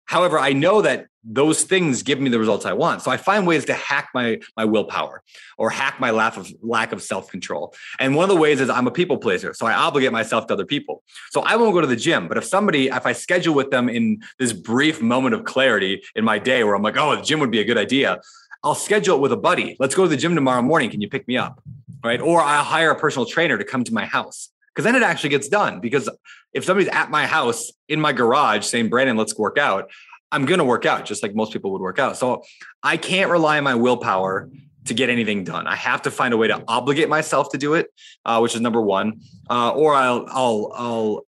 [0.07, 3.03] However, I know that those things give me the results I want.
[3.03, 5.23] So I find ways to hack my my willpower
[5.57, 7.75] or hack my lack of lack of self-control.
[8.01, 9.55] And one of the ways is I'm a people pleaser.
[9.55, 11.05] So I obligate myself to other people.
[11.31, 12.27] So I won't go to the gym.
[12.27, 16.25] But if somebody, if I schedule with them in this brief moment of clarity in
[16.25, 18.21] my day where I'm like, oh, the gym would be a good idea,
[18.63, 19.77] I'll schedule it with a buddy.
[19.79, 20.91] Let's go to the gym tomorrow morning.
[20.91, 21.63] Can you pick me up?
[22.05, 22.21] Right.
[22.21, 25.31] Or I'll hire a personal trainer to come to my house because then it actually
[25.31, 25.81] gets done.
[25.81, 26.09] Because
[26.53, 29.91] if somebody's at my house in my garage saying, Brandon, let's work out,
[30.33, 32.17] I'm going to work out just like most people would work out.
[32.17, 32.43] So
[32.83, 34.49] I can't rely on my willpower
[34.87, 35.67] to get anything done.
[35.67, 37.93] I have to find a way to obligate myself to do it,
[38.25, 39.21] uh, which is number one.
[39.49, 40.73] Uh, or I'll I'll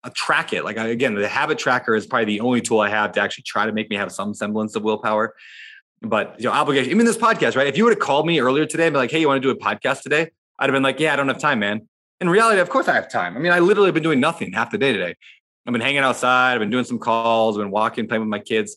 [0.04, 0.64] I'll track it.
[0.64, 3.44] Like I, again, the habit tracker is probably the only tool I have to actually
[3.44, 5.36] try to make me have some semblance of willpower.
[6.02, 6.92] But you know, obligation.
[6.92, 7.68] Even this podcast, right?
[7.68, 9.46] If you would have called me earlier today and be like, "Hey, you want to
[9.46, 11.88] do a podcast today?" I'd have been like, "Yeah, I don't have time, man."
[12.22, 13.36] In reality, of course, I have time.
[13.36, 15.16] I mean, I literally have been doing nothing half the day today.
[15.66, 16.54] I've been hanging outside.
[16.54, 17.58] I've been doing some calls.
[17.58, 18.76] I've been walking, playing with my kids.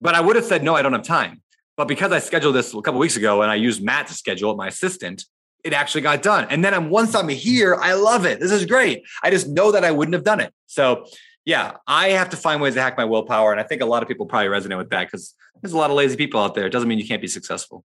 [0.00, 0.74] But I would have said no.
[0.74, 1.42] I don't have time.
[1.76, 4.50] But because I scheduled this a couple weeks ago and I used Matt to schedule
[4.52, 5.24] it, my assistant,
[5.64, 6.46] it actually got done.
[6.50, 8.40] And then I'm once I'm here, I love it.
[8.40, 9.04] This is great.
[9.22, 10.52] I just know that I wouldn't have done it.
[10.66, 11.06] So
[11.44, 13.50] yeah, I have to find ways to hack my willpower.
[13.52, 15.90] And I think a lot of people probably resonate with that because there's a lot
[15.90, 16.66] of lazy people out there.
[16.66, 17.84] It doesn't mean you can't be successful.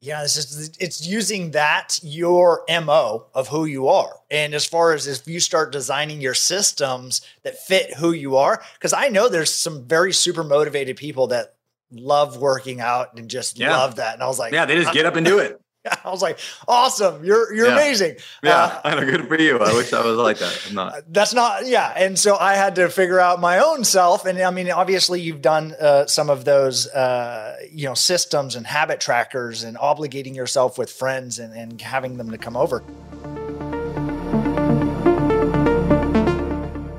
[0.00, 4.16] Yeah, it's just it's using that your MO of who you are.
[4.32, 8.60] And as far as if you start designing your systems that fit who you are,
[8.74, 11.54] because I know there's some very super motivated people that
[11.92, 13.70] love working out and just yeah.
[13.70, 14.14] love that.
[14.14, 15.61] And I was like, yeah, they just get up and do it.
[16.04, 17.24] I was like, awesome.
[17.24, 17.72] You're, you're yeah.
[17.72, 18.16] amazing.
[18.42, 18.56] Yeah.
[18.56, 19.04] Uh, I know.
[19.04, 19.58] good for you.
[19.58, 20.66] I wish I was like that.
[20.68, 20.94] I'm not.
[21.08, 21.92] That's not, yeah.
[21.96, 24.24] And so I had to figure out my own self.
[24.24, 28.66] And I mean, obviously you've done uh, some of those, uh, you know, systems and
[28.66, 32.82] habit trackers and obligating yourself with friends and, and having them to come over.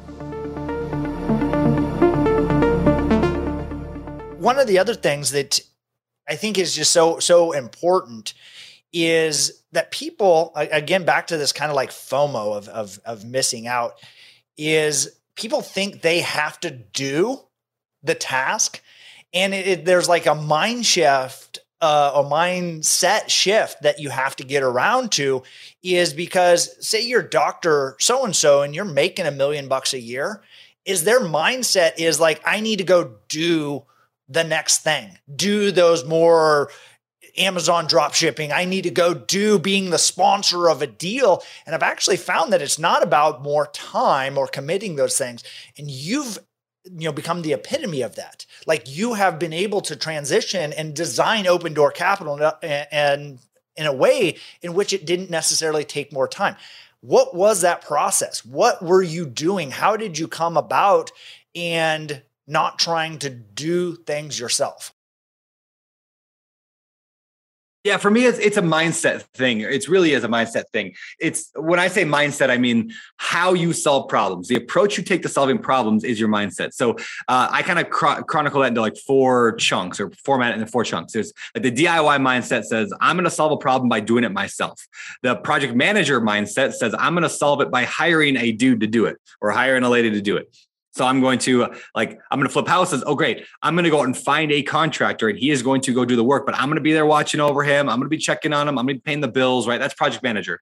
[4.37, 5.59] One of the other things that
[6.29, 8.35] I think is just so so important
[8.93, 13.65] is that people again back to this kind of like FOMO of of, of missing
[13.65, 13.99] out
[14.55, 17.39] is people think they have to do
[18.03, 18.81] the task.
[19.33, 24.35] And it, it, there's like a mind shift, uh, a mindset shift that you have
[24.37, 25.43] to get around to
[25.83, 27.95] is because, say, you're Dr.
[27.99, 30.41] So and so and you're making a million bucks a year,
[30.85, 33.83] is their mindset is like, I need to go do
[34.29, 36.71] the next thing, do those more
[37.37, 38.51] Amazon drop shipping.
[38.51, 41.43] I need to go do being the sponsor of a deal.
[41.65, 45.43] And I've actually found that it's not about more time or committing those things.
[45.77, 46.39] And you've
[46.85, 50.95] you know become the epitome of that like you have been able to transition and
[50.95, 53.39] design open door capital and,
[53.75, 56.55] in a way in which it didn't necessarily take more time
[57.01, 61.11] what was that process what were you doing how did you come about
[61.55, 64.93] and not trying to do things yourself
[67.85, 69.61] yeah, for me, it's it's a mindset thing.
[69.61, 70.95] It's really is a mindset thing.
[71.19, 74.47] It's when I say mindset, I mean how you solve problems.
[74.47, 76.73] The approach you take to solving problems is your mindset.
[76.73, 76.93] So
[77.27, 80.83] uh, I kind of chronicle that into like four chunks or format it into four
[80.83, 81.13] chunks.
[81.13, 84.31] There's like the DIY mindset says I'm going to solve a problem by doing it
[84.31, 84.87] myself.
[85.21, 88.87] The project manager mindset says I'm going to solve it by hiring a dude to
[88.87, 90.47] do it or hiring a lady to do it.
[90.95, 93.03] So I'm going to like I'm going to flip houses.
[93.05, 93.45] Oh, great!
[93.61, 96.05] I'm going to go out and find a contractor, and he is going to go
[96.05, 96.45] do the work.
[96.45, 97.89] But I'm going to be there watching over him.
[97.89, 98.79] I'm going to be checking on him.
[98.79, 99.67] I'm going to be paying the bills.
[99.67, 99.77] Right?
[99.77, 100.61] That's project manager.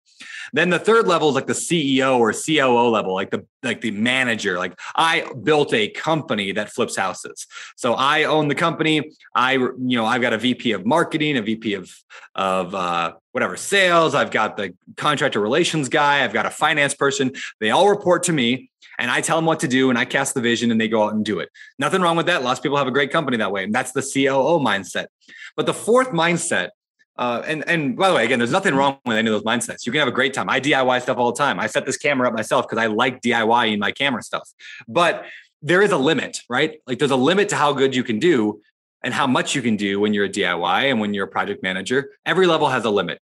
[0.51, 3.91] Then the third level is like the CEO or COO level, like the like the
[3.91, 4.57] manager.
[4.57, 9.11] Like I built a company that flips houses, so I own the company.
[9.35, 11.93] I you know I've got a VP of marketing, a VP of
[12.33, 14.15] of uh, whatever sales.
[14.15, 16.23] I've got the contractor relations guy.
[16.23, 17.33] I've got a finance person.
[17.59, 20.33] They all report to me and I tell them what to do and I cast
[20.33, 21.49] the vision and they go out and do it.
[21.79, 22.43] Nothing wrong with that.
[22.43, 23.63] Lots of people have a great company that way.
[23.63, 25.07] And that's the COO mindset.
[25.55, 26.69] But the fourth mindset,
[27.17, 29.85] uh, and and by the way, again, there's nothing wrong with any of those mindsets.
[29.85, 30.49] You can have a great time.
[30.49, 31.59] I DIY stuff all the time.
[31.59, 34.49] I set this camera up myself because I like DIYing my camera stuff.
[34.87, 35.25] But
[35.61, 36.79] there is a limit, right?
[36.87, 38.61] Like there's a limit to how good you can do
[39.03, 41.61] and how much you can do when you're a DIY and when you're a project
[41.61, 42.11] manager.
[42.25, 43.19] Every level has a limit.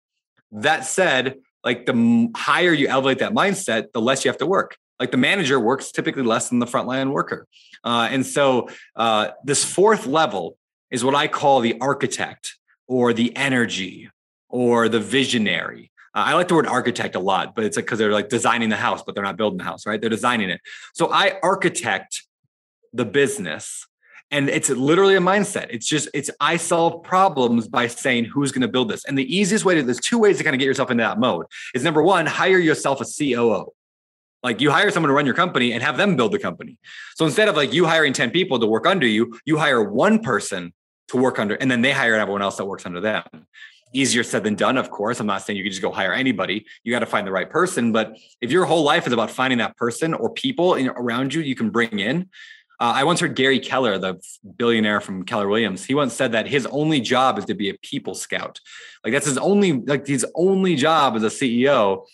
[0.52, 4.78] That said, like the higher you elevate that mindset, the less you have to work.
[5.00, 7.48] Like the manager works typically less than the frontline worker.
[7.84, 10.58] Uh, and so uh, this fourth level
[10.92, 14.10] is what I call the architect or the energy
[14.50, 15.92] or the visionary.
[16.14, 18.70] Uh, I like the word architect a lot, but it's like because they're like designing
[18.70, 20.00] the house, but they're not building the house, right?
[20.00, 20.62] They're designing it.
[20.94, 22.24] So I architect
[22.94, 23.88] the business
[24.32, 25.68] and it's literally a mindset.
[25.70, 29.04] It's just it's i solve problems by saying who's going to build this?
[29.06, 31.20] And the easiest way to there's two ways to kind of get yourself into that
[31.20, 31.46] mode.
[31.76, 33.66] Is number one hire yourself a coo
[34.44, 36.78] like you hire someone to run your company and have them build the company.
[37.16, 40.20] So instead of like you hiring 10 people to work under you you hire one
[40.20, 40.74] person
[41.10, 43.24] to work under and then they hire everyone else that works under them.
[43.94, 45.20] Easier said than done of course.
[45.20, 46.66] I'm not saying you can just go hire anybody.
[46.86, 47.92] You got to find the right person.
[47.92, 51.42] But if your whole life is about finding that person or people in, around you
[51.42, 52.30] you can bring in
[52.82, 54.20] uh, I once heard Gary Keller, the
[54.58, 57.76] billionaire from Keller Williams, he once said that his only job is to be a
[57.76, 58.60] people scout.
[59.04, 62.08] Like that's his only, like his only job as a CEO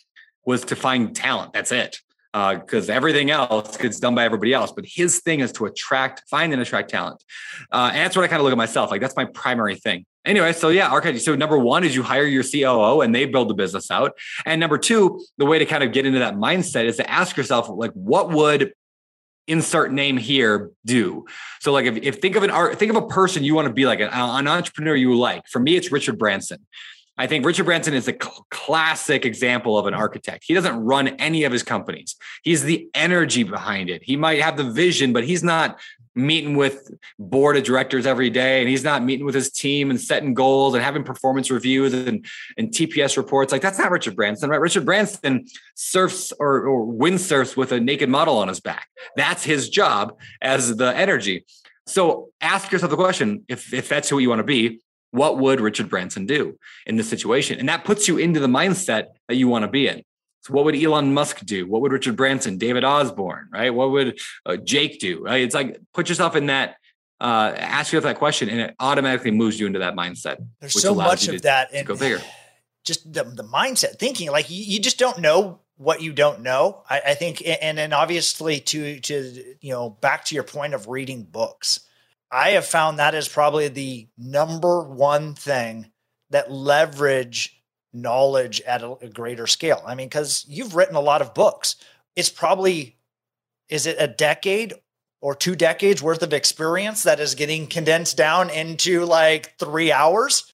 [0.45, 1.53] was to find talent.
[1.53, 1.99] That's it.
[2.34, 6.23] Because uh, everything else gets done by everybody else, but his thing is to attract,
[6.30, 7.23] find and attract talent,
[7.71, 8.91] uh, and that's what I kind of look at myself.
[8.91, 10.06] Like that's my primary thing.
[10.23, 11.23] Anyway, so yeah, architect.
[11.23, 14.12] So number one is you hire your COO and they build the business out,
[14.45, 17.38] and number two, the way to kind of get into that mindset is to ask
[17.38, 18.73] yourself, like, what would
[19.47, 21.25] insert name here do
[21.62, 23.73] so like if, if think of an art think of a person you want to
[23.73, 26.60] be like an, an entrepreneur you like for me it's richard branson
[27.19, 30.43] I think Richard Branson is a cl- classic example of an architect.
[30.45, 32.15] He doesn't run any of his companies.
[32.43, 34.03] He's the energy behind it.
[34.03, 35.79] He might have the vision, but he's not
[36.17, 40.01] meeting with board of directors every day and he's not meeting with his team and
[40.01, 42.25] setting goals and having performance reviews and,
[42.58, 43.51] and TPS reports.
[43.51, 44.60] Like that's not Richard Branson, right?
[44.60, 48.88] Richard Branson surfs or, or windsurfs with a naked model on his back.
[49.15, 51.45] That's his job as the energy.
[51.86, 55.62] So ask yourself the question, if, if that's who you want to be, what would
[55.62, 57.60] Richard Branson do in this situation?
[57.60, 60.03] And that puts you into the mindset that you want to be in.
[60.41, 61.67] So what would Elon Musk do?
[61.67, 63.69] What would Richard Branson, David Osborne, right?
[63.69, 65.23] What would uh, Jake do?
[65.23, 65.41] Right?
[65.41, 66.78] It's like put yourself in that,
[67.19, 70.38] uh, ask yourself that question, and it automatically moves you into that mindset.
[70.60, 72.21] There's so much of to, that, and go bigger.
[72.86, 76.84] Just the, the mindset, thinking like you, you just don't know what you don't know.
[76.89, 80.88] I, I think, and then obviously to to you know back to your point of
[80.88, 81.82] reading books.
[82.32, 85.91] I have found that is probably the number one thing
[86.30, 87.57] that leverage
[88.01, 89.81] knowledge at a, a greater scale.
[89.86, 91.75] I mean, because you've written a lot of books.
[92.15, 92.97] It's probably,
[93.69, 94.73] is it a decade
[95.21, 100.53] or two decades worth of experience that is getting condensed down into like three hours?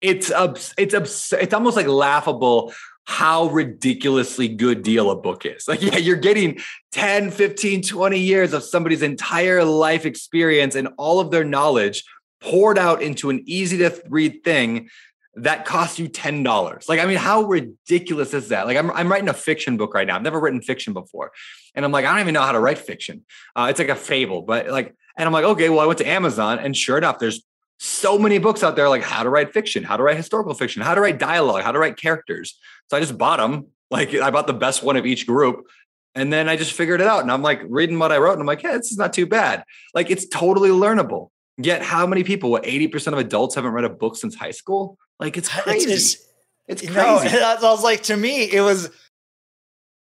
[0.00, 2.72] It's abs- it's abs- it's almost like laughable
[3.04, 5.66] how ridiculously good deal a book is.
[5.66, 6.58] Like, yeah, you're getting
[6.92, 12.04] 10, 15, 20 years of somebody's entire life experience and all of their knowledge
[12.40, 14.88] poured out into an easy to read thing
[15.36, 16.88] that costs you $10.
[16.88, 18.66] Like, I mean, how ridiculous is that?
[18.66, 20.16] Like, I'm, I'm writing a fiction book right now.
[20.16, 21.30] I've never written fiction before.
[21.74, 23.24] And I'm like, I don't even know how to write fiction.
[23.54, 26.08] Uh, it's like a fable, but like, and I'm like, okay, well, I went to
[26.08, 27.44] Amazon and sure enough, there's
[27.78, 30.82] so many books out there like how to write fiction, how to write historical fiction,
[30.82, 32.58] how to write dialogue, how to write characters.
[32.88, 33.68] So I just bought them.
[33.90, 35.66] Like I bought the best one of each group.
[36.14, 37.22] And then I just figured it out.
[37.22, 38.34] And I'm like reading what I wrote.
[38.34, 39.64] And I'm like, yeah, this is not too bad.
[39.94, 41.30] Like it's totally learnable.
[41.62, 44.98] Yet, how many people, what 80% of adults haven't read a book since high school?
[45.18, 45.92] Like, it's crazy.
[45.92, 46.26] It's, just,
[46.68, 46.94] it's crazy.
[47.36, 48.90] No, I was like, to me, it was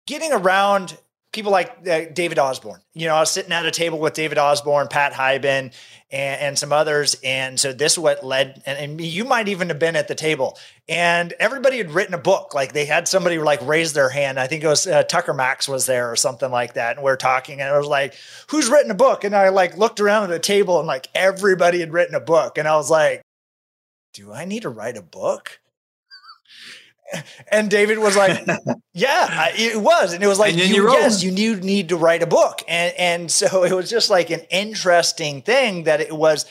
[0.07, 0.97] getting around
[1.31, 2.81] people like uh, David Osborne.
[2.93, 5.73] You know, I was sitting at a table with David Osborne, Pat Hiban,
[6.11, 7.15] and, and some others.
[7.23, 10.15] And so this is what led, and, and, you might even have been at the
[10.15, 10.57] table.
[10.89, 12.53] And everybody had written a book.
[12.53, 14.39] Like they had somebody like raise their hand.
[14.39, 16.97] I think it was uh, Tucker Max was there or something like that.
[16.97, 18.15] And we are talking, and I was like,
[18.49, 21.79] "Who's written a book?" And I like looked around at the table, and like everybody
[21.79, 22.57] had written a book.
[22.57, 23.21] And I was like,
[24.13, 25.61] "Do I need to write a book?"
[27.52, 28.45] And David was like,
[28.93, 32.28] "Yeah, it was," and it was like, you, "Yes, you need need to write a
[32.28, 36.45] book." And and so it was just like an interesting thing that it was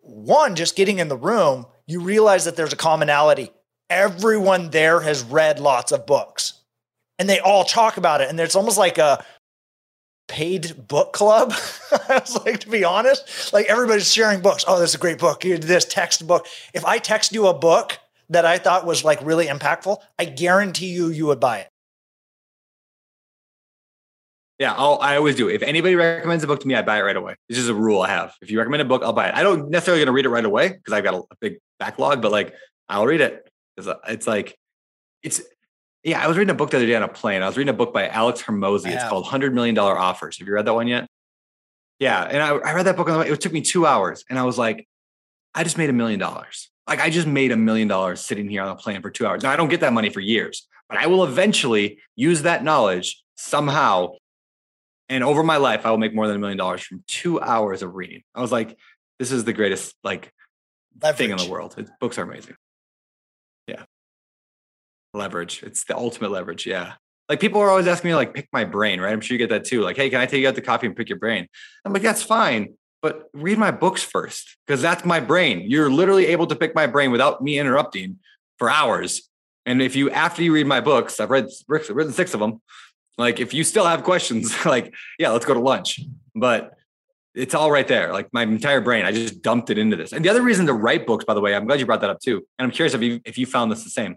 [0.00, 1.66] one just getting in the room.
[1.86, 3.50] You realize that there's a commonality.
[3.90, 6.54] Everyone there has read lots of books,
[7.18, 8.30] and they all talk about it.
[8.30, 9.24] And it's almost like a
[10.28, 11.52] paid book club.
[12.08, 14.64] I was like, to be honest, like everybody's sharing books.
[14.66, 15.44] Oh, this is a great book.
[15.44, 16.46] You This textbook.
[16.72, 17.98] If I text you a book
[18.30, 21.70] that I thought was like really impactful, I guarantee you, you would buy it.
[24.58, 25.48] Yeah, I'll, I always do.
[25.48, 27.34] If anybody recommends a book to me, I buy it right away.
[27.48, 28.34] It's just a rule I have.
[28.40, 29.34] If you recommend a book, I'll buy it.
[29.34, 31.58] I don't necessarily going to read it right away because I've got a, a, big
[31.80, 32.54] backlog, but like
[32.88, 33.48] I'll read it.
[33.76, 34.56] It's, uh, it's like,
[35.24, 35.42] it's,
[36.04, 37.42] yeah, I was reading a book the other day on a plane.
[37.42, 38.92] I was reading a book by Alex Hormozi.
[38.92, 40.38] It's called $100 Million Offers.
[40.38, 41.08] Have you read that one yet?
[41.98, 42.22] Yeah.
[42.22, 43.28] And I, I read that book on the way.
[43.30, 44.86] It took me two hours and I was like,
[45.54, 46.70] I just made a million dollars.
[46.86, 49.42] Like I just made a million dollars sitting here on a plane for two hours.
[49.42, 53.22] Now I don't get that money for years, but I will eventually use that knowledge
[53.36, 54.12] somehow.
[55.08, 57.82] And over my life, I will make more than a million dollars from two hours
[57.82, 58.22] of reading.
[58.34, 58.76] I was like,
[59.18, 60.32] this is the greatest like
[61.02, 61.18] Leverage.
[61.18, 61.74] thing in the world.
[61.78, 62.56] It, books are amazing.
[63.66, 63.84] Yeah.
[65.12, 65.62] Leverage.
[65.62, 66.66] It's the ultimate leverage.
[66.66, 66.94] Yeah.
[67.28, 69.12] Like people are always asking me, like, pick my brain, right?
[69.12, 69.80] I'm sure you get that too.
[69.80, 71.48] Like, hey, can I take you out to coffee and pick your brain?
[71.84, 72.74] I'm like, that's fine,
[73.04, 75.66] but read my books first because that's my brain.
[75.68, 78.18] You're literally able to pick my brain without me interrupting
[78.56, 79.28] for hours.
[79.66, 82.62] And if you, after you read my books, I've read written six of them.
[83.18, 86.00] Like, if you still have questions, like, yeah, let's go to lunch.
[86.34, 86.72] But
[87.34, 88.10] it's all right there.
[88.10, 90.14] Like my entire brain, I just dumped it into this.
[90.14, 92.10] And the other reason to write books, by the way, I'm glad you brought that
[92.10, 92.36] up too.
[92.58, 94.16] And I'm curious if you if you found this the same.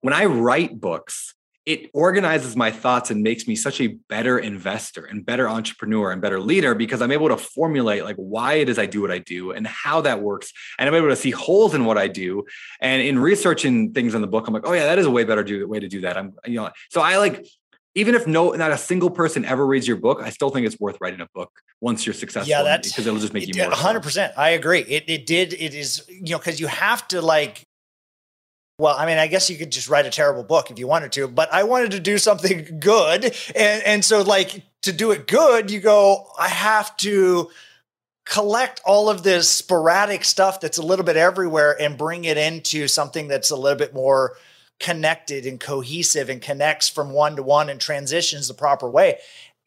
[0.00, 1.32] When I write books,
[1.66, 6.22] it organizes my thoughts and makes me such a better investor and better entrepreneur and
[6.22, 9.18] better leader because I'm able to formulate like why it is I do what I
[9.18, 10.52] do and how that works.
[10.78, 12.44] And I'm able to see holes in what I do.
[12.80, 15.24] And in researching things in the book, I'm like, oh yeah, that is a way
[15.24, 16.16] better do, way to do that.
[16.16, 17.44] I'm, you know, so I like,
[17.96, 20.78] even if no, not a single person ever reads your book, I still think it's
[20.78, 21.50] worth writing a book
[21.80, 22.48] once you're successful.
[22.48, 23.72] Yeah, that's because it'll just make you more.
[23.72, 24.80] Hundred percent, I agree.
[24.80, 25.54] It it did.
[25.54, 27.66] It is you know because you have to like
[28.78, 31.12] well, I mean, I guess you could just write a terrible book if you wanted
[31.12, 33.24] to, but I wanted to do something good.
[33.54, 37.50] And, and so, like, to do it good, you go, I have to
[38.26, 42.88] collect all of this sporadic stuff that's a little bit everywhere and bring it into
[42.88, 44.36] something that's a little bit more
[44.80, 49.18] connected and cohesive and connects from one to one and transitions the proper way.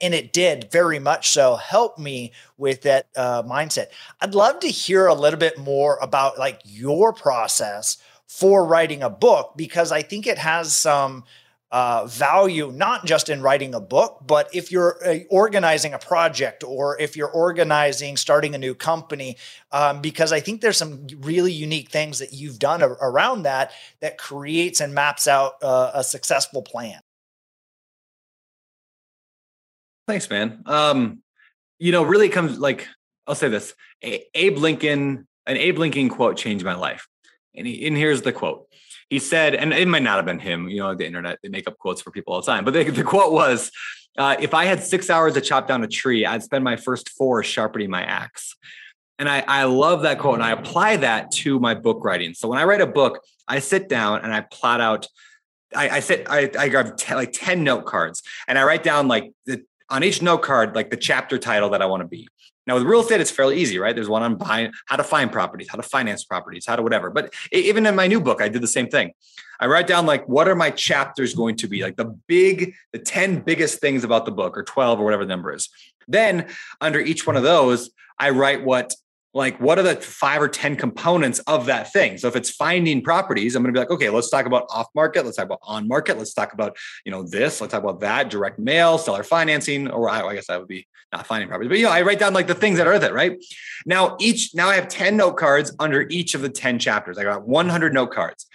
[0.01, 3.87] And it did very much so help me with that uh, mindset.
[4.21, 7.97] I'd love to hear a little bit more about like your process
[8.29, 11.23] for writing a book because I think it has some
[11.71, 16.63] uh, value, not just in writing a book, but if you're uh, organizing a project
[16.63, 19.35] or if you're organizing starting a new company,
[19.71, 23.71] um, because I think there's some really unique things that you've done a- around that
[23.99, 27.01] that creates and maps out uh, a successful plan.
[30.07, 30.61] Thanks, man.
[30.67, 31.21] Um,
[31.79, 32.87] you know, really comes like
[33.25, 33.73] I'll say this:
[34.03, 37.07] a- Abe Lincoln, an Abe Lincoln quote changed my life.
[37.55, 38.67] And, he, and here's the quote.
[39.09, 41.67] He said, and it might not have been him, you know, the internet, they make
[41.67, 43.71] up quotes for people all the time, but the, the quote was,
[44.17, 47.09] uh, if I had six hours to chop down a tree, I'd spend my first
[47.09, 48.55] four sharpening my axe.
[49.17, 52.33] And I, I love that quote and I apply that to my book writing.
[52.33, 55.07] So when I write a book, I sit down and I plot out,
[55.75, 59.07] I, I sit, I, I grab t- like 10 note cards and I write down
[59.07, 62.27] like the, on each note card, like the chapter title that I want to be.
[62.69, 63.95] Now with real estate, it's fairly easy, right?
[63.95, 67.09] There's one on buying, how to find properties, how to finance properties, how to whatever.
[67.09, 69.13] But even in my new book, I did the same thing.
[69.59, 72.99] I write down like what are my chapters going to be, like the big, the
[72.99, 75.67] 10 biggest things about the book, or 12 or whatever the number is.
[76.07, 76.45] Then
[76.79, 77.89] under each one of those,
[78.19, 78.93] I write what
[79.33, 82.99] like what are the five or 10 components of that thing so if it's finding
[82.99, 85.59] properties i'm going to be like okay let's talk about off market let's talk about
[85.61, 89.21] on market let's talk about you know this let's talk about that direct mail seller
[89.21, 92.01] financing or i, I guess that would be not finding properties but you know i
[92.01, 93.43] write down like the things that are it right?
[93.85, 97.17] Now each now i have 10 note cards under each of the 10 chapters.
[97.17, 98.45] I got 100 note cards.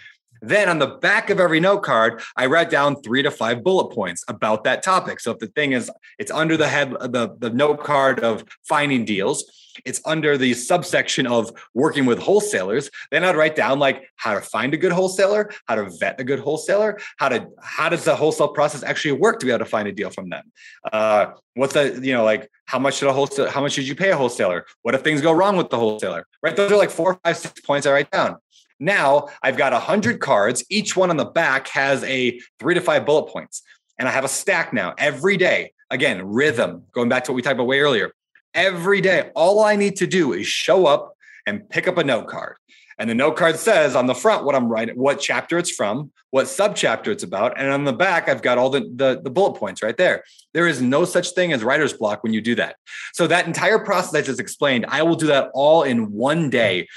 [0.41, 3.95] Then on the back of every note card, I write down three to five bullet
[3.95, 5.19] points about that topic.
[5.19, 5.89] So if the thing is,
[6.19, 9.45] it's under the head, the, the note card of finding deals,
[9.83, 12.89] it's under the subsection of working with wholesalers.
[13.11, 16.23] Then I'd write down like how to find a good wholesaler, how to vet a
[16.23, 19.65] good wholesaler, how to how does the wholesale process actually work to be able to
[19.65, 20.51] find a deal from them.
[20.91, 23.95] Uh, what's the you know like how much should a wholesale how much should you
[23.95, 24.65] pay a wholesaler?
[24.83, 26.25] What if things go wrong with the wholesaler?
[26.41, 28.37] Right, those are like four, five, six points I write down.
[28.79, 30.63] Now I've got a hundred cards.
[30.69, 33.63] Each one on the back has a three to five bullet points,
[33.99, 35.71] and I have a stack now every day.
[35.91, 36.83] Again, rhythm.
[36.93, 38.11] Going back to what we talked about way earlier
[38.55, 39.29] every day.
[39.35, 42.55] All I need to do is show up and pick up a note card.
[42.97, 46.11] And the note card says on the front what I'm writing, what chapter it's from,
[46.31, 47.59] what subchapter it's about.
[47.59, 50.23] And on the back, I've got all the, the, the, bullet points right there.
[50.53, 52.77] There is no such thing as writer's block when you do that.
[53.13, 56.87] So that entire process I just explained, I will do that all in one day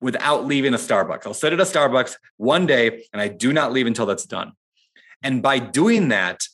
[0.00, 1.26] without leaving a Starbucks.
[1.26, 4.52] I'll sit at a Starbucks one day and I do not leave until that's done.
[5.24, 6.46] And by doing that,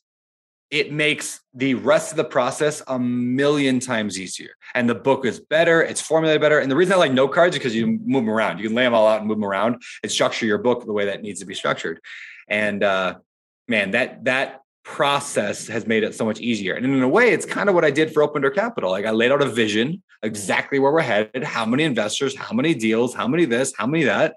[0.70, 4.50] it makes the rest of the process a million times easier.
[4.74, 6.58] And the book is better, it's formulated better.
[6.58, 8.58] And the reason I like note cards is because you move them around.
[8.58, 10.92] You can lay them all out and move them around and structure your book the
[10.92, 12.00] way that needs to be structured.
[12.48, 13.16] And uh,
[13.68, 16.74] man, that that process has made it so much easier.
[16.74, 18.90] And in a way, it's kind of what I did for Open Door Capital.
[18.90, 22.74] Like I laid out a vision, exactly where we're headed, how many investors, how many
[22.74, 24.36] deals, how many this, how many that.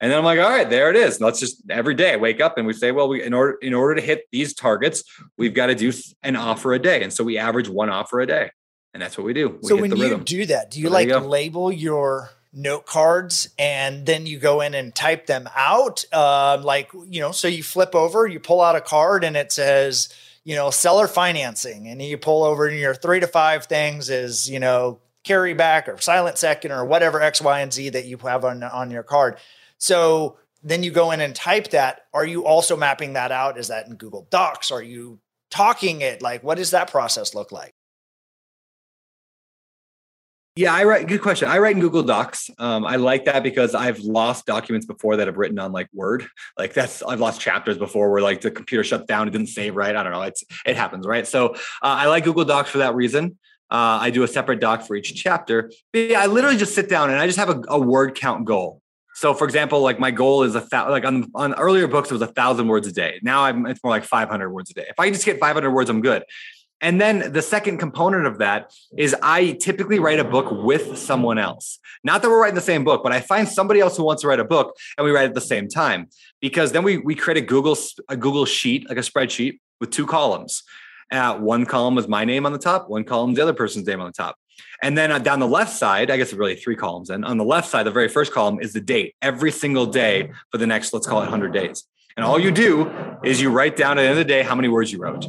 [0.00, 1.20] And then I'm like, all right, there it is.
[1.20, 3.94] Let's just every day wake up and we say, well, we in order in order
[3.94, 5.02] to hit these targets,
[5.38, 5.92] we've got to do
[6.22, 7.02] an offer a day.
[7.02, 8.50] And so we average one offer a day.
[8.92, 9.58] And that's what we do.
[9.62, 10.24] We so when you rhythm.
[10.24, 14.62] do that, do you so like you label your note cards and then you go
[14.62, 18.62] in and type them out uh, like you know so you flip over you pull
[18.62, 20.08] out a card and it says
[20.42, 24.48] you know seller financing and you pull over and your three to five things is
[24.48, 28.16] you know carry back or silent second or whatever x y and z that you
[28.16, 29.36] have on on your card
[29.78, 33.68] so then you go in and type that are you also mapping that out is
[33.68, 35.18] that in google docs are you
[35.50, 37.72] talking it like what does that process look like
[40.58, 41.06] yeah, I write.
[41.06, 41.50] Good question.
[41.50, 42.48] I write in Google Docs.
[42.58, 46.26] Um, I like that because I've lost documents before that I've written on like Word.
[46.58, 49.76] Like that's I've lost chapters before where like the computer shut down, it didn't save
[49.76, 49.94] right.
[49.94, 50.22] I don't know.
[50.22, 51.26] It's it happens, right?
[51.26, 53.36] So uh, I like Google Docs for that reason.
[53.70, 55.70] Uh, I do a separate doc for each chapter.
[55.92, 58.46] But yeah, I literally just sit down and I just have a, a word count
[58.46, 58.80] goal.
[59.16, 60.92] So, for example, like my goal is a thousand.
[60.92, 63.18] Like on on earlier books, it was a thousand words a day.
[63.22, 64.84] Now I'm it's more like 500 words a day.
[64.90, 66.22] If I just get 500 words, I'm good.
[66.82, 71.38] And then the second component of that is I typically write a book with someone
[71.38, 71.78] else.
[72.04, 74.28] Not that we're writing the same book, but I find somebody else who wants to
[74.28, 76.10] write a book and we write at the same time
[76.42, 77.78] because then we, we create a Google,
[78.10, 80.62] a Google sheet, like a spreadsheet with two columns.
[81.10, 83.86] Uh, one column is my name on the top, one column is the other person's
[83.86, 84.36] name on the top.
[84.82, 87.10] And then uh, down the left side, I guess really three columns.
[87.10, 90.32] And on the left side, the very first column is the date every single day
[90.50, 91.84] for the next, let's call it 100 days.
[92.16, 92.90] And all you do
[93.22, 95.26] is you write down at the end of the day how many words you wrote.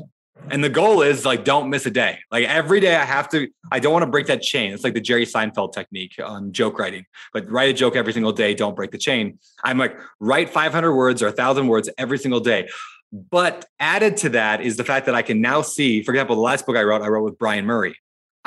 [0.50, 2.20] And the goal is like, don't miss a day.
[2.32, 4.72] Like every day I have to, I don't want to break that chain.
[4.72, 8.32] It's like the Jerry Seinfeld technique on joke writing, but write a joke every single
[8.32, 8.54] day.
[8.54, 9.40] Don't break the chain.
[9.64, 12.70] I'm like, write 500 words or a thousand words every single day.
[13.12, 16.42] But added to that is the fact that I can now see, for example, the
[16.42, 17.96] last book I wrote, I wrote with Brian Murray.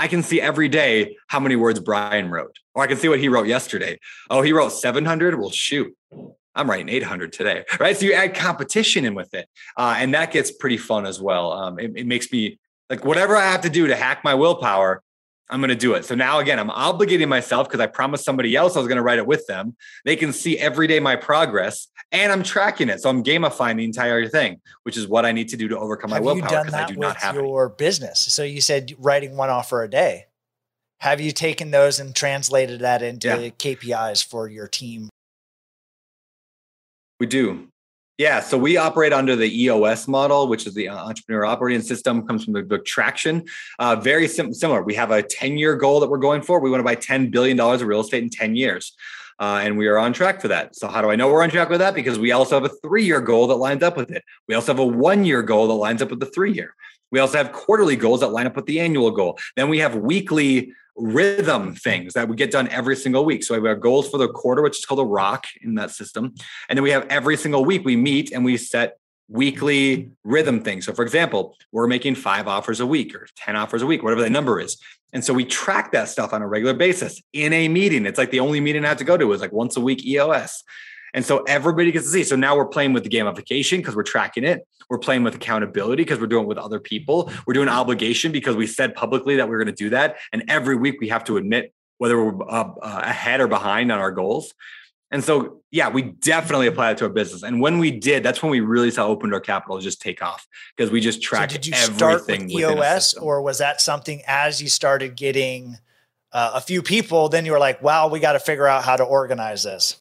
[0.01, 3.21] I can see every day how many words Brian wrote, or I can see what
[3.21, 3.99] he wrote yesterday.
[4.31, 5.39] Oh, he wrote 700.
[5.39, 5.95] Well, shoot,
[6.55, 7.95] I'm writing 800 today, right?
[7.95, 9.47] So you add competition in with it,
[9.77, 11.53] uh, and that gets pretty fun as well.
[11.53, 15.03] Um, it, it, makes me like whatever I have to do to hack my willpower,
[15.51, 16.05] I'm going to do it.
[16.05, 19.03] So now again, I'm obligating myself because I promised somebody else I was going to
[19.03, 19.77] write it with them.
[20.05, 23.01] They can see every day my progress, and I'm tracking it.
[23.01, 26.11] So I'm gamifying the entire thing, which is what I need to do to overcome
[26.11, 28.21] have my willpower because I do not have your business.
[28.21, 30.27] So you said writing one offer a day.
[31.01, 33.49] Have you taken those and translated that into yeah.
[33.49, 35.09] KPIs for your team
[37.21, 37.69] we do.
[38.21, 42.27] Yeah, so we operate under the EOS model, which is the uh, entrepreneur operating system,
[42.27, 43.47] comes from the book Traction.
[43.79, 44.83] Uh, very sim- similar.
[44.83, 46.61] We have a 10 year goal that we're going for.
[46.61, 48.93] We want to buy $10 billion of real estate in 10 years.
[49.39, 50.77] Uh, and we are on track for that.
[50.77, 51.95] So, how do I know we're on track with that?
[51.95, 54.23] Because we also have a three year goal that lines up with it.
[54.49, 56.75] We also have a one year goal that lines up with the three year.
[57.11, 59.39] We also have quarterly goals that line up with the annual goal.
[59.57, 63.43] Then we have weekly rhythm things that we get done every single week.
[63.43, 66.35] So we have goals for the quarter, which is called a rock in that system.
[66.69, 68.99] And then we have every single week we meet and we set
[69.29, 70.85] weekly rhythm things.
[70.85, 74.23] So for example, we're making five offers a week or 10 offers a week, whatever
[74.23, 74.77] the number is.
[75.13, 78.07] And so we track that stuff on a regular basis in a meeting.
[78.07, 80.05] It's like the only meeting I have to go to is like once a week
[80.05, 80.63] EOS.
[81.15, 82.25] And so everybody gets to see.
[82.25, 84.67] So now we're playing with the gamification because we're tracking it.
[84.89, 87.31] We're playing with accountability because we're doing it with other people.
[87.47, 90.17] We're doing obligation because we said publicly that we are going to do that.
[90.33, 93.99] And every week we have to admit whether we're uh, uh, ahead or behind on
[93.99, 94.55] our goals.
[95.13, 97.43] And so, yeah, we definitely apply it to our business.
[97.43, 100.47] And when we did, that's when we really saw Open door Capital just take off
[100.77, 101.99] because we just tracked so did you everything.
[101.99, 105.79] Start with EOS, or was that something as you started getting
[106.33, 108.97] uh, a few people, then you were like, wow, we got to figure out how
[108.97, 110.00] to organize this?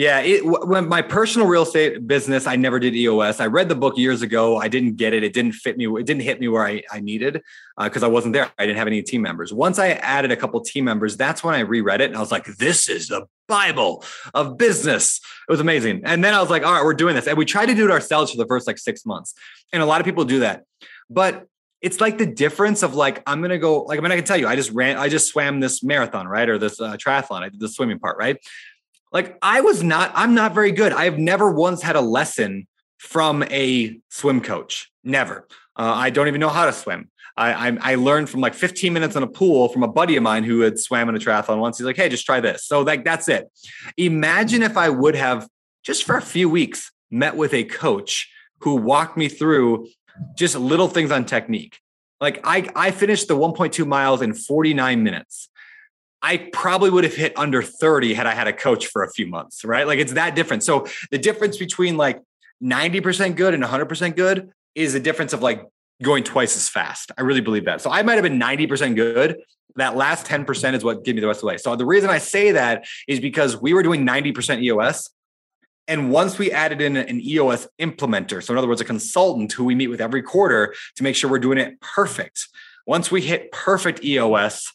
[0.00, 3.38] Yeah, it, when my personal real estate business, I never did EOS.
[3.38, 4.56] I read the book years ago.
[4.56, 5.22] I didn't get it.
[5.22, 5.84] It didn't fit me.
[5.88, 7.42] It didn't hit me where I, I needed
[7.78, 8.50] because uh, I wasn't there.
[8.58, 9.52] I didn't have any team members.
[9.52, 12.32] Once I added a couple team members, that's when I reread it and I was
[12.32, 16.00] like, "This is the Bible of business." It was amazing.
[16.06, 17.84] And then I was like, "All right, we're doing this." And we tried to do
[17.84, 19.34] it ourselves for the first like six months.
[19.70, 20.64] And a lot of people do that,
[21.10, 21.46] but
[21.80, 24.36] it's like the difference of like I'm gonna go like I mean I can tell
[24.36, 27.48] you I just ran I just swam this marathon right or this uh, triathlon I
[27.48, 28.36] did the swimming part right
[29.12, 30.92] like I was not, I'm not very good.
[30.92, 32.66] I've never once had a lesson
[32.98, 34.90] from a swim coach.
[35.02, 35.46] Never.
[35.76, 37.10] Uh, I don't even know how to swim.
[37.36, 40.22] I, I, I learned from like 15 minutes in a pool from a buddy of
[40.22, 41.78] mine who had swam in a triathlon once.
[41.78, 43.48] He's like, "Hey, just try this." So like that's it.
[43.96, 45.48] Imagine if I would have
[45.82, 48.30] just for a few weeks met with a coach
[48.60, 49.88] who walked me through
[50.36, 51.78] just little things on technique.
[52.20, 55.48] Like I I finished the 1.2 miles in 49 minutes.
[56.22, 59.26] I probably would have hit under 30 had I had a coach for a few
[59.26, 59.86] months, right?
[59.86, 60.62] Like it's that different.
[60.62, 62.20] So the difference between like
[62.62, 65.64] 90% good and 100% good is a difference of like
[66.02, 67.10] going twice as fast.
[67.16, 67.80] I really believe that.
[67.80, 69.40] So I might have been 90% good.
[69.76, 71.56] That last 10% is what gave me the rest of the way.
[71.56, 75.10] So the reason I say that is because we were doing 90% EOS.
[75.88, 79.64] And once we added in an EOS implementer, so in other words, a consultant who
[79.64, 82.48] we meet with every quarter to make sure we're doing it perfect.
[82.86, 84.72] Once we hit perfect EOS,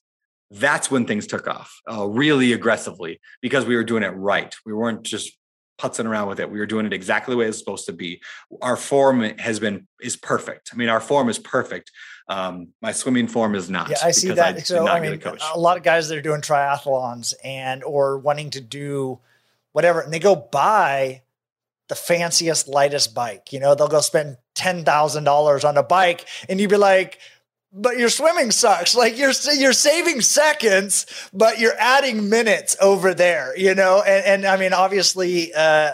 [0.52, 4.56] that's when things took off uh, really aggressively because we were doing it right.
[4.66, 5.38] We weren't just
[5.78, 6.50] putzing around with it.
[6.50, 8.22] We were doing it exactly the way it's supposed to be.
[8.62, 10.70] Our form has been is perfect.
[10.74, 11.92] I mean, our form is perfect.
[12.28, 13.90] Um, my swimming form is not.
[13.90, 14.56] Yeah, I see that.
[14.56, 18.18] I so I mean, a, a lot of guys that are doing triathlons and or
[18.18, 19.20] wanting to do
[19.74, 21.22] whatever, and they go buy
[21.88, 23.52] the fanciest, lightest bike.
[23.54, 27.20] You know, they'll go spend ten thousand dollars on a bike, and you'd be like,
[27.76, 28.96] but your swimming sucks.
[28.96, 34.02] Like you're you're saving seconds, but you're adding minutes over there, you know.
[34.02, 35.92] And, and I mean, obviously, uh,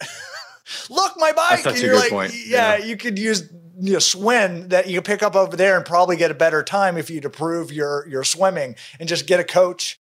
[0.90, 1.66] look, my bike.
[1.66, 2.32] and you're like, point.
[2.34, 3.48] Yeah, yeah, you could use
[3.78, 6.96] you know, swim that you pick up over there and probably get a better time
[6.96, 10.00] if you to prove your your swimming and just get a coach.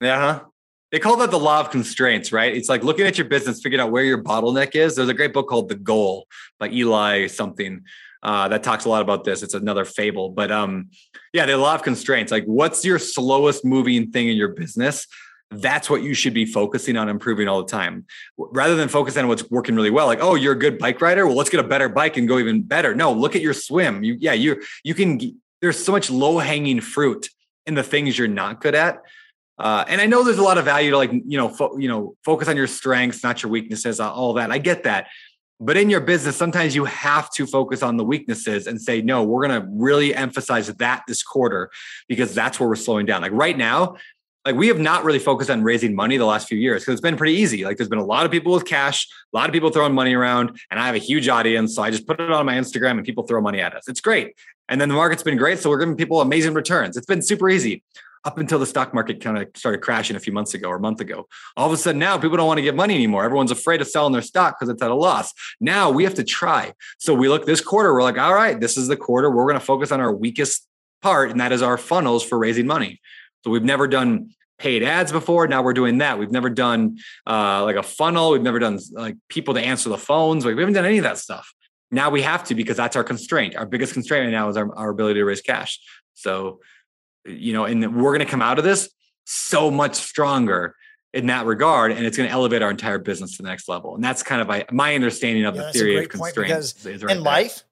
[0.00, 0.40] Yeah.
[0.90, 2.54] They call that the law of constraints, right?
[2.54, 4.96] It's like looking at your business, figuring out where your bottleneck is.
[4.96, 6.26] There's a great book called The Goal
[6.58, 7.84] by Eli something
[8.22, 9.42] uh, that talks a lot about this.
[9.42, 10.90] It's another fable, but um,
[11.32, 12.32] yeah, the law of constraints.
[12.32, 15.06] Like, what's your slowest moving thing in your business?
[15.52, 19.26] That's what you should be focusing on improving all the time, rather than focus on
[19.26, 20.06] what's working really well.
[20.06, 21.26] Like, oh, you're a good bike rider.
[21.26, 22.94] Well, let's get a better bike and go even better.
[22.94, 24.04] No, look at your swim.
[24.04, 25.40] You, yeah, you you can.
[25.60, 27.28] There's so much low hanging fruit
[27.66, 29.02] in the things you're not good at
[29.60, 31.88] uh, and I know there's a lot of value to like you know fo- you
[31.88, 34.50] know focus on your strengths, not your weaknesses, uh, all that.
[34.50, 35.08] I get that,
[35.60, 39.22] but in your business, sometimes you have to focus on the weaknesses and say, no,
[39.22, 41.70] we're going to really emphasize that this quarter
[42.08, 43.20] because that's where we're slowing down.
[43.20, 43.96] Like right now,
[44.46, 47.02] like we have not really focused on raising money the last few years because it's
[47.02, 47.62] been pretty easy.
[47.62, 50.14] Like there's been a lot of people with cash, a lot of people throwing money
[50.14, 51.74] around, and I have a huge audience.
[51.74, 53.86] So I just put it on my Instagram and people throw money at us.
[53.86, 54.34] It's great.
[54.70, 55.58] And then the market's been great.
[55.58, 56.96] So we're giving people amazing returns.
[56.96, 57.82] It's been super easy
[58.24, 60.80] up until the stock market kind of started crashing a few months ago or a
[60.80, 61.26] month ago.
[61.56, 63.24] All of a sudden now people don't want to give money anymore.
[63.24, 65.32] Everyone's afraid of selling their stock because it's at a loss.
[65.60, 66.74] Now we have to try.
[66.98, 69.30] So we look this quarter, we're like, all right, this is the quarter.
[69.30, 70.66] We're going to focus on our weakest
[71.00, 73.00] part, and that is our funnels for raising money.
[73.44, 75.48] So we've never done paid ads before.
[75.48, 76.18] Now we're doing that.
[76.18, 78.32] We've never done uh, like a funnel.
[78.32, 80.44] We've never done like people to answer the phones.
[80.44, 81.52] Like we haven't done any of that stuff.
[81.90, 83.56] Now we have to because that's our constraint.
[83.56, 85.80] Our biggest constraint right now is our, our ability to raise cash.
[86.14, 86.60] So
[87.24, 88.90] you know, and we're going to come out of this
[89.24, 90.74] so much stronger
[91.12, 93.94] in that regard, and it's going to elevate our entire business to the next level.
[93.94, 96.84] And that's kind of my, my understanding of yeah, the theory of constraints.
[96.84, 97.18] Right in there.
[97.18, 97.64] life,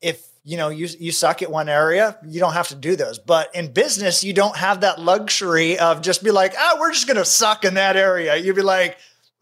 [0.00, 3.18] if you know you you suck at one area, you don't have to do those.
[3.18, 7.06] But in business, you don't have that luxury of just be like, oh, we're just
[7.06, 8.36] going to suck in that area.
[8.36, 8.98] You'd be like,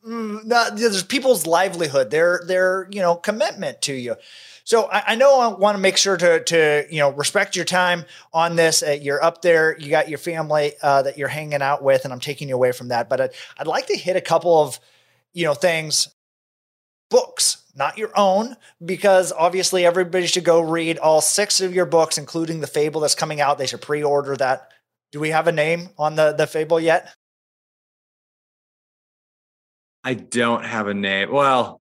[0.06, 0.42] mm,
[0.76, 4.16] there's people's livelihood, their their you know commitment to you.
[4.70, 7.64] So I, I, know I want to make sure to to you know respect your
[7.64, 8.84] time on this.
[8.84, 12.12] Uh, you're up there, you got your family uh, that you're hanging out with, and
[12.12, 13.08] I'm taking you away from that.
[13.08, 14.78] But I'd, I'd like to hit a couple of
[15.32, 16.14] you know things,
[17.10, 22.16] books, not your own, because obviously everybody should go read all six of your books,
[22.16, 23.58] including the Fable that's coming out.
[23.58, 24.70] They should pre-order that.
[25.10, 27.12] Do we have a name on the the Fable yet?
[30.04, 31.32] I don't have a name.
[31.32, 31.80] Well,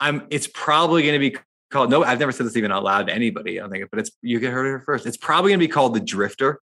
[0.00, 0.26] I'm.
[0.30, 1.36] It's probably going to be
[1.72, 3.98] called no i've never said this even out loud to anybody i don't think but
[3.98, 6.60] it's you get heard it first it's probably going to be called the drifter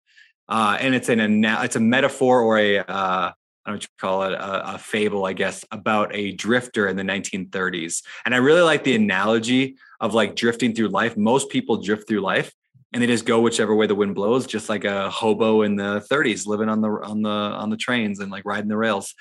[0.48, 3.32] uh, and it's an it's a metaphor or a uh,
[3.68, 6.88] I don't know what you call it, a, a, fable, I guess, about a drifter
[6.88, 8.02] in the 1930s.
[8.24, 11.18] And I really like the analogy of like drifting through life.
[11.18, 12.50] Most people drift through life
[12.94, 16.00] and they just go whichever way the wind blows, just like a hobo in the
[16.10, 19.14] 30s living on the on the on the trains and like riding the rails,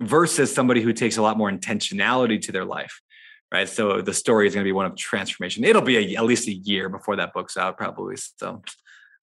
[0.00, 3.00] versus somebody who takes a lot more intentionality to their life
[3.52, 3.68] right?
[3.68, 5.64] So the story is going to be one of transformation.
[5.64, 8.16] It'll be a, at least a year before that book's out, probably.
[8.16, 8.62] So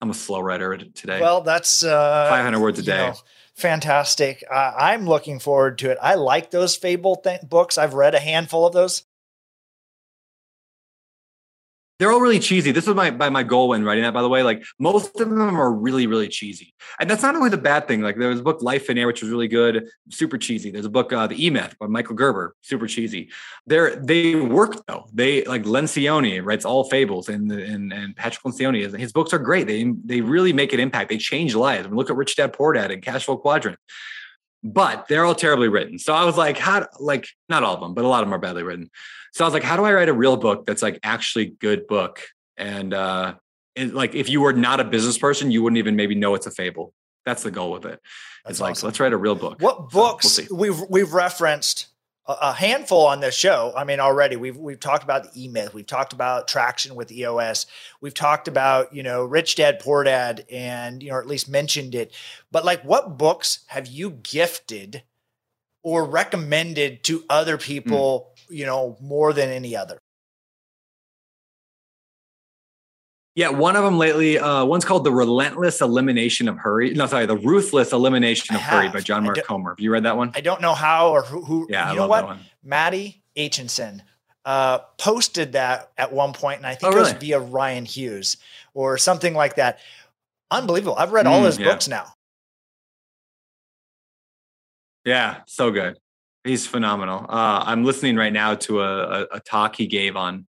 [0.01, 1.19] I'm a slow writer today.
[1.19, 2.97] Well, that's uh, 500 words a day.
[2.97, 3.13] Know,
[3.55, 4.43] fantastic.
[4.49, 5.97] Uh, I'm looking forward to it.
[6.01, 7.77] I like those fable th- books.
[7.77, 9.03] I've read a handful of those
[11.99, 12.71] they're all really cheesy.
[12.71, 14.41] This was my by my goal when writing that, by the way.
[14.41, 16.73] Like most of them are really, really cheesy.
[16.99, 18.01] And that's not only the bad thing.
[18.01, 20.71] Like there was a book Life in Air, which was really good, super cheesy.
[20.71, 23.29] There's a book uh, The E Myth by Michael Gerber, super cheesy.
[23.67, 25.07] They're they work though.
[25.13, 29.39] They like Lencioni writes all fables and and and Patrick Lencioni, is his books are
[29.39, 29.67] great.
[29.67, 31.09] They they really make an impact.
[31.09, 31.85] They change lives.
[31.85, 33.77] I mean, look at Rich Dad Poor Dad and Cash Flow Quadrant
[34.63, 35.97] but they're all terribly written.
[35.99, 38.33] So I was like, how, like, not all of them, but a lot of them
[38.33, 38.89] are badly written.
[39.33, 41.87] So I was like, how do I write a real book that's like actually good
[41.87, 42.21] book?
[42.57, 43.35] And, uh,
[43.75, 46.47] and like, if you were not a business person, you wouldn't even maybe know it's
[46.47, 46.93] a fable.
[47.25, 47.99] That's the goal with it.
[48.43, 48.63] That's it's awesome.
[48.63, 49.61] like, let's write a real book.
[49.61, 51.87] What books so we'll we've, we've referenced
[52.29, 53.73] a handful on this show.
[53.75, 57.11] I mean, already we've we've talked about the E Myth, we've talked about traction with
[57.11, 57.65] EOS,
[58.01, 61.49] we've talked about you know Rich Dad Poor Dad, and you know or at least
[61.49, 62.13] mentioned it.
[62.51, 65.03] But like, what books have you gifted
[65.81, 67.63] or recommended to other hmm.
[67.63, 68.33] people?
[68.49, 69.99] You know, more than any other.
[73.35, 74.37] Yeah, one of them lately.
[74.37, 78.89] Uh, one's called "The Relentless Elimination of Hurry." No, sorry, "The Ruthless Elimination of Hurry"
[78.89, 79.71] by John Mark Comer.
[79.71, 80.31] Have you read that one?
[80.35, 81.41] I don't know how or who.
[81.43, 82.21] who yeah, you I know love what?
[82.21, 82.39] that one.
[82.63, 84.01] Maddie Aitchison
[84.45, 88.37] uh, posted that at one point, and I think Oh, it was via Ryan Hughes
[88.73, 89.79] or something like that.
[90.51, 90.95] Unbelievable!
[90.97, 91.65] I've read all Mm, his yeah.
[91.65, 92.11] books now.
[95.05, 95.97] Yeah, so good.
[96.43, 97.25] He's phenomenal.
[97.27, 100.47] Uh, I'm listening right now to a, a, a talk he gave on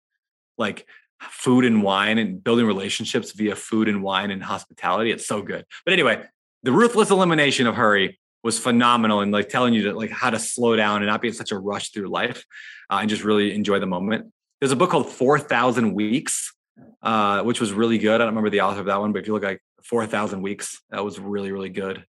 [0.56, 0.86] like
[1.20, 5.10] food and wine and building relationships via food and wine and hospitality.
[5.10, 5.64] It's so good.
[5.84, 6.24] But anyway,
[6.62, 10.38] the ruthless elimination of hurry was phenomenal and like telling you to like how to
[10.38, 12.44] slow down and not be in such a rush through life
[12.88, 14.32] uh, and just really enjoy the moment.
[14.60, 16.54] There's a book called 4,000 Weeks,
[17.02, 18.14] uh, which was really good.
[18.14, 20.80] I don't remember the author of that one, but if you look like 4,000 Weeks,
[20.90, 22.04] that was really, really good.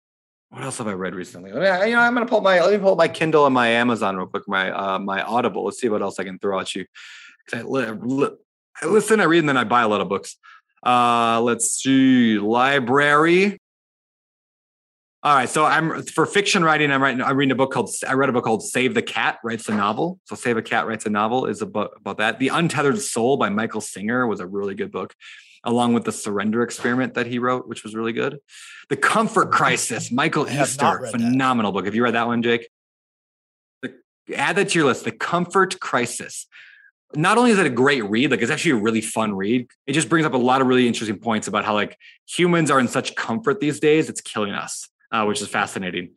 [0.50, 1.50] What else have I read recently?
[1.50, 4.26] You know, I'm gonna pull my let me pull my Kindle and my Amazon real
[4.26, 5.64] quick, my uh, my Audible.
[5.64, 6.86] Let's see what else I can throw at you.
[7.52, 8.36] I, li- li-
[8.82, 10.36] I listen, I read, and then I buy a lot of books.
[10.84, 13.58] Uh, let's see, library.
[15.22, 16.92] All right, so I'm for fiction writing.
[16.92, 17.20] I'm writing.
[17.20, 17.90] I'm reading a book called.
[18.08, 20.20] I read a book called "Save the Cat." Writes a novel.
[20.24, 22.38] So "Save a Cat" writes a novel is about about that.
[22.38, 25.14] "The Untethered Soul" by Michael Singer was a really good book,
[25.64, 28.38] along with the Surrender Experiment that he wrote, which was really good.
[28.88, 31.18] "The Comfort Crisis," Michael I have not Easter, read that.
[31.18, 31.84] phenomenal book.
[31.84, 32.68] Have you read that one, Jake?
[33.82, 33.94] The,
[34.34, 35.04] add that to your list.
[35.04, 36.46] "The Comfort Crisis."
[37.14, 39.66] Not only is it a great read, like it's actually a really fun read.
[39.86, 41.96] It just brings up a lot of really interesting points about how like
[42.28, 46.10] humans are in such comfort these days, it's killing us uh, which is fascinating.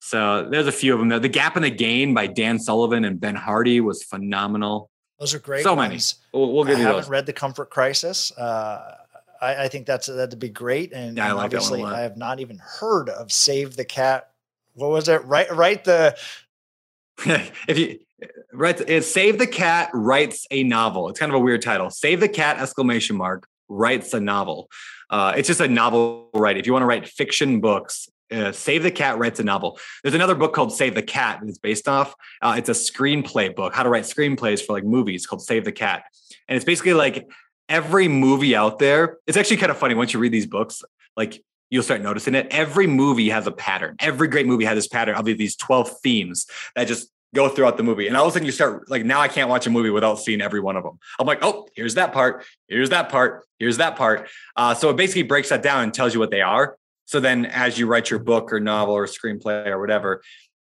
[0.00, 1.20] So there's a few of them there.
[1.20, 4.90] The Gap and the Gain by Dan Sullivan and Ben Hardy was phenomenal.
[5.22, 5.62] Those are great.
[5.62, 6.00] So many.
[6.32, 8.36] We'll, we'll I give you haven't read the Comfort Crisis.
[8.36, 8.96] Uh,
[9.40, 10.92] I, I think that's that'd be great.
[10.92, 11.96] And, Yeah, I and like that one a obviously.
[11.96, 14.30] I have not even heard of Save the Cat.
[14.74, 15.24] What was it?
[15.24, 15.84] Right, right.
[15.84, 16.18] The
[17.68, 18.00] if you
[18.52, 21.08] right, it's Save the Cat writes a novel.
[21.08, 21.88] It's kind of a weird title.
[21.90, 24.68] Save the Cat exclamation mark writes a novel.
[25.08, 26.56] Uh, it's just a novel write.
[26.56, 29.78] If you want to write fiction books, uh, Save the Cat writes a novel.
[30.02, 32.14] There's another book called Save the Cat that it's based off.
[32.40, 35.72] Uh, it's a screenplay book, how to write screenplays for like movies called Save the
[35.72, 36.04] Cat.
[36.48, 37.28] And it's basically like
[37.68, 39.18] every movie out there.
[39.26, 40.82] It's actually kind of funny once you read these books,
[41.16, 42.46] like you'll start noticing it.
[42.50, 43.96] Every movie has a pattern.
[43.98, 47.82] Every great movie has this pattern of these 12 themes that just go throughout the
[47.82, 48.08] movie.
[48.08, 50.18] And all of a sudden you start like, now I can't watch a movie without
[50.18, 50.98] seeing every one of them.
[51.18, 52.44] I'm like, oh, here's that part.
[52.68, 53.46] Here's that part.
[53.58, 54.28] Here's that part.
[54.54, 56.76] Uh, so it basically breaks that down and tells you what they are.
[57.04, 60.22] So then as you write your book or novel or screenplay or whatever,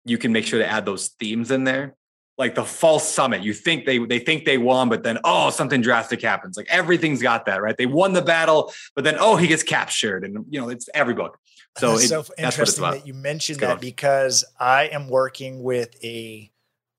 [0.06, 1.96] you can make sure to add those themes in there.
[2.38, 5.82] Like the false summit, you think they they think they won, but then oh something
[5.82, 6.58] drastic happens.
[6.58, 7.78] Like everything's got that right.
[7.78, 11.14] They won the battle, but then oh he gets captured, and you know it's every
[11.14, 11.38] book.
[11.78, 15.96] So, that's it, so it's interesting that you mentioned that because I am working with
[16.04, 16.52] a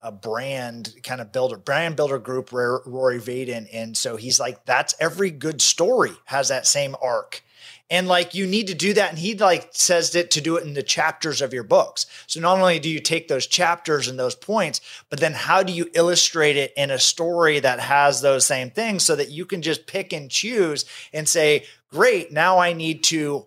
[0.05, 4.95] a brand kind of builder, brand builder group, Rory Vaden, and so he's like, that's
[5.01, 7.43] every good story has that same arc.
[7.91, 9.11] And like you need to do that.
[9.11, 12.07] And he like says that to do it in the chapters of your books.
[12.26, 14.80] So not only do you take those chapters and those points,
[15.11, 19.03] but then how do you illustrate it in a story that has those same things
[19.03, 23.47] so that you can just pick and choose and say, great, now I need to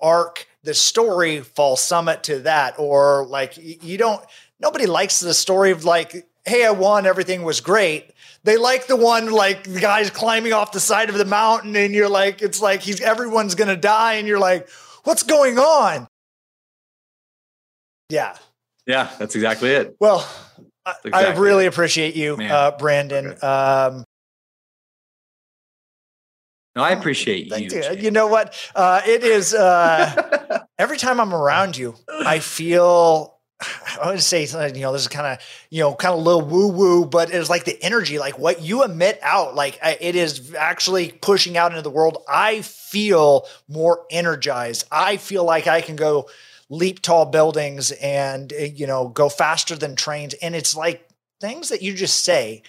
[0.00, 2.78] arc the story fall summit to that.
[2.78, 4.24] Or like you don't
[4.58, 8.12] nobody likes the story of like, hey, I won, everything was great.
[8.42, 11.94] They like the one like the guy's climbing off the side of the mountain, and
[11.94, 14.68] you're like, it's like he's everyone's gonna die, and you're like,
[15.04, 16.06] what's going on?
[18.08, 18.36] Yeah.
[18.86, 19.94] Yeah, that's exactly it.
[20.00, 20.26] Well,
[20.86, 21.68] I, I really it.
[21.68, 23.36] appreciate you, uh, Brandon.
[23.42, 24.04] Um,
[26.74, 27.50] No, I appreciate you.
[27.50, 28.02] thank you.
[28.02, 28.54] You know what?
[28.74, 33.36] Uh, it is uh, every time I'm around you, I feel.
[34.00, 35.38] I would say, you know, this is kind of,
[35.68, 38.84] you know, kind of little woo woo, but it's like the energy, like what you
[38.84, 42.24] emit out, like it is actually pushing out into the world.
[42.28, 44.86] I feel more energized.
[44.90, 46.28] I feel like I can go
[46.70, 50.34] leap tall buildings and, uh, you know, go faster than trains.
[50.34, 51.06] And it's like
[51.40, 52.62] things that you just say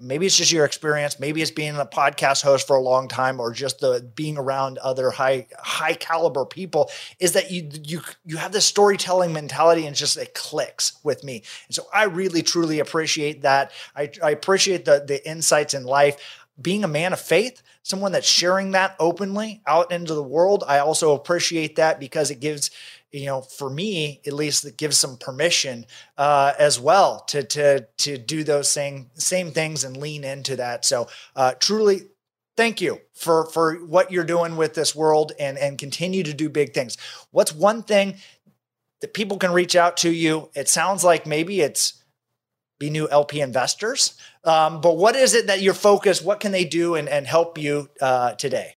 [0.00, 3.40] maybe it's just your experience maybe it's being a podcast host for a long time
[3.40, 8.36] or just the being around other high high caliber people is that you you you
[8.36, 11.42] have this storytelling mentality and just it clicks with me.
[11.66, 13.72] And so i really truly appreciate that.
[13.94, 16.16] I, I appreciate the the insights in life.
[16.60, 20.78] Being a man of faith someone that's sharing that openly out into the world i
[20.78, 22.70] also appreciate that because it gives
[23.16, 25.86] you know for me at least it gives some permission
[26.18, 30.84] uh, as well to to to do those same same things and lean into that
[30.84, 32.02] so uh, truly
[32.56, 36.48] thank you for for what you're doing with this world and and continue to do
[36.48, 36.96] big things
[37.30, 38.16] what's one thing
[39.00, 42.02] that people can reach out to you it sounds like maybe it's
[42.78, 44.18] be new LP investors.
[44.44, 46.22] Um, but what is it that you're focused?
[46.22, 48.76] What can they do and, and help you uh, today?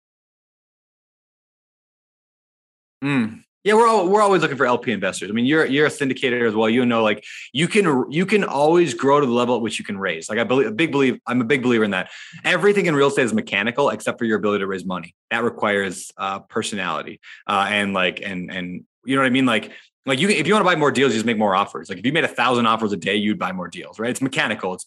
[3.02, 3.42] Mm.
[3.64, 5.30] Yeah, we're all, we're always looking for LP investors.
[5.30, 6.68] I mean, you're you're a syndicator as well.
[6.68, 9.84] You know, like you can you can always grow to the level at which you
[9.84, 10.28] can raise.
[10.28, 12.10] Like I believe a big believe I'm a big believer in that.
[12.44, 15.14] Everything in real estate is mechanical except for your ability to raise money.
[15.30, 19.46] That requires uh, personality uh, and like and and you know what I mean.
[19.46, 19.72] Like
[20.06, 21.88] like you if you want to buy more deals, you just make more offers.
[21.88, 24.10] Like if you made a thousand offers a day, you'd buy more deals, right?
[24.10, 24.74] It's mechanical.
[24.74, 24.86] It's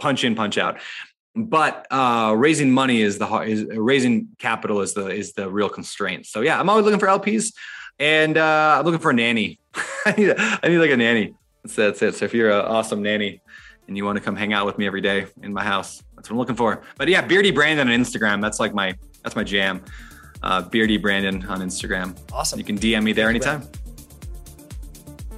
[0.00, 0.80] punch in, punch out
[1.46, 6.26] but uh, raising money is the is raising capital is the is the real constraint.
[6.26, 7.54] So yeah, I'm always looking for LPs,
[7.98, 9.60] and uh, I'm looking for a nanny.
[10.06, 11.34] I need a, I need like a nanny.
[11.62, 12.14] That's, that's it.
[12.16, 13.40] So if you're an awesome nanny
[13.86, 16.28] and you want to come hang out with me every day in my house, that's
[16.28, 16.82] what I'm looking for.
[16.96, 18.42] But yeah, Beardy Brandon on Instagram.
[18.42, 19.84] That's like my that's my jam.
[20.42, 22.16] Uh, Beardy Brandon on Instagram.
[22.32, 22.58] Awesome.
[22.58, 23.62] You can DM me there anytime.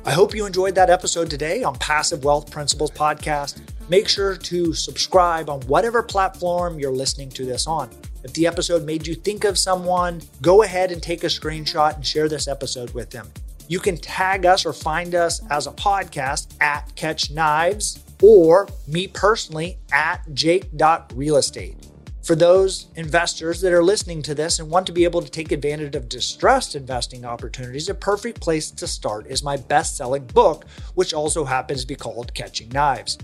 [0.04, 3.60] I hope you enjoyed that episode today on Passive Wealth Principles Podcast.
[3.90, 7.90] Make sure to subscribe on whatever platform you're listening to this on.
[8.22, 12.06] If the episode made you think of someone, go ahead and take a screenshot and
[12.06, 13.28] share this episode with them.
[13.66, 19.08] You can tag us or find us as a podcast at Catch Knives or me
[19.08, 21.74] personally at jake.realestate.
[22.22, 25.50] For those investors that are listening to this and want to be able to take
[25.50, 30.64] advantage of distressed investing opportunities, a perfect place to start is my best selling book,
[30.94, 33.18] which also happens to be called Catching Knives.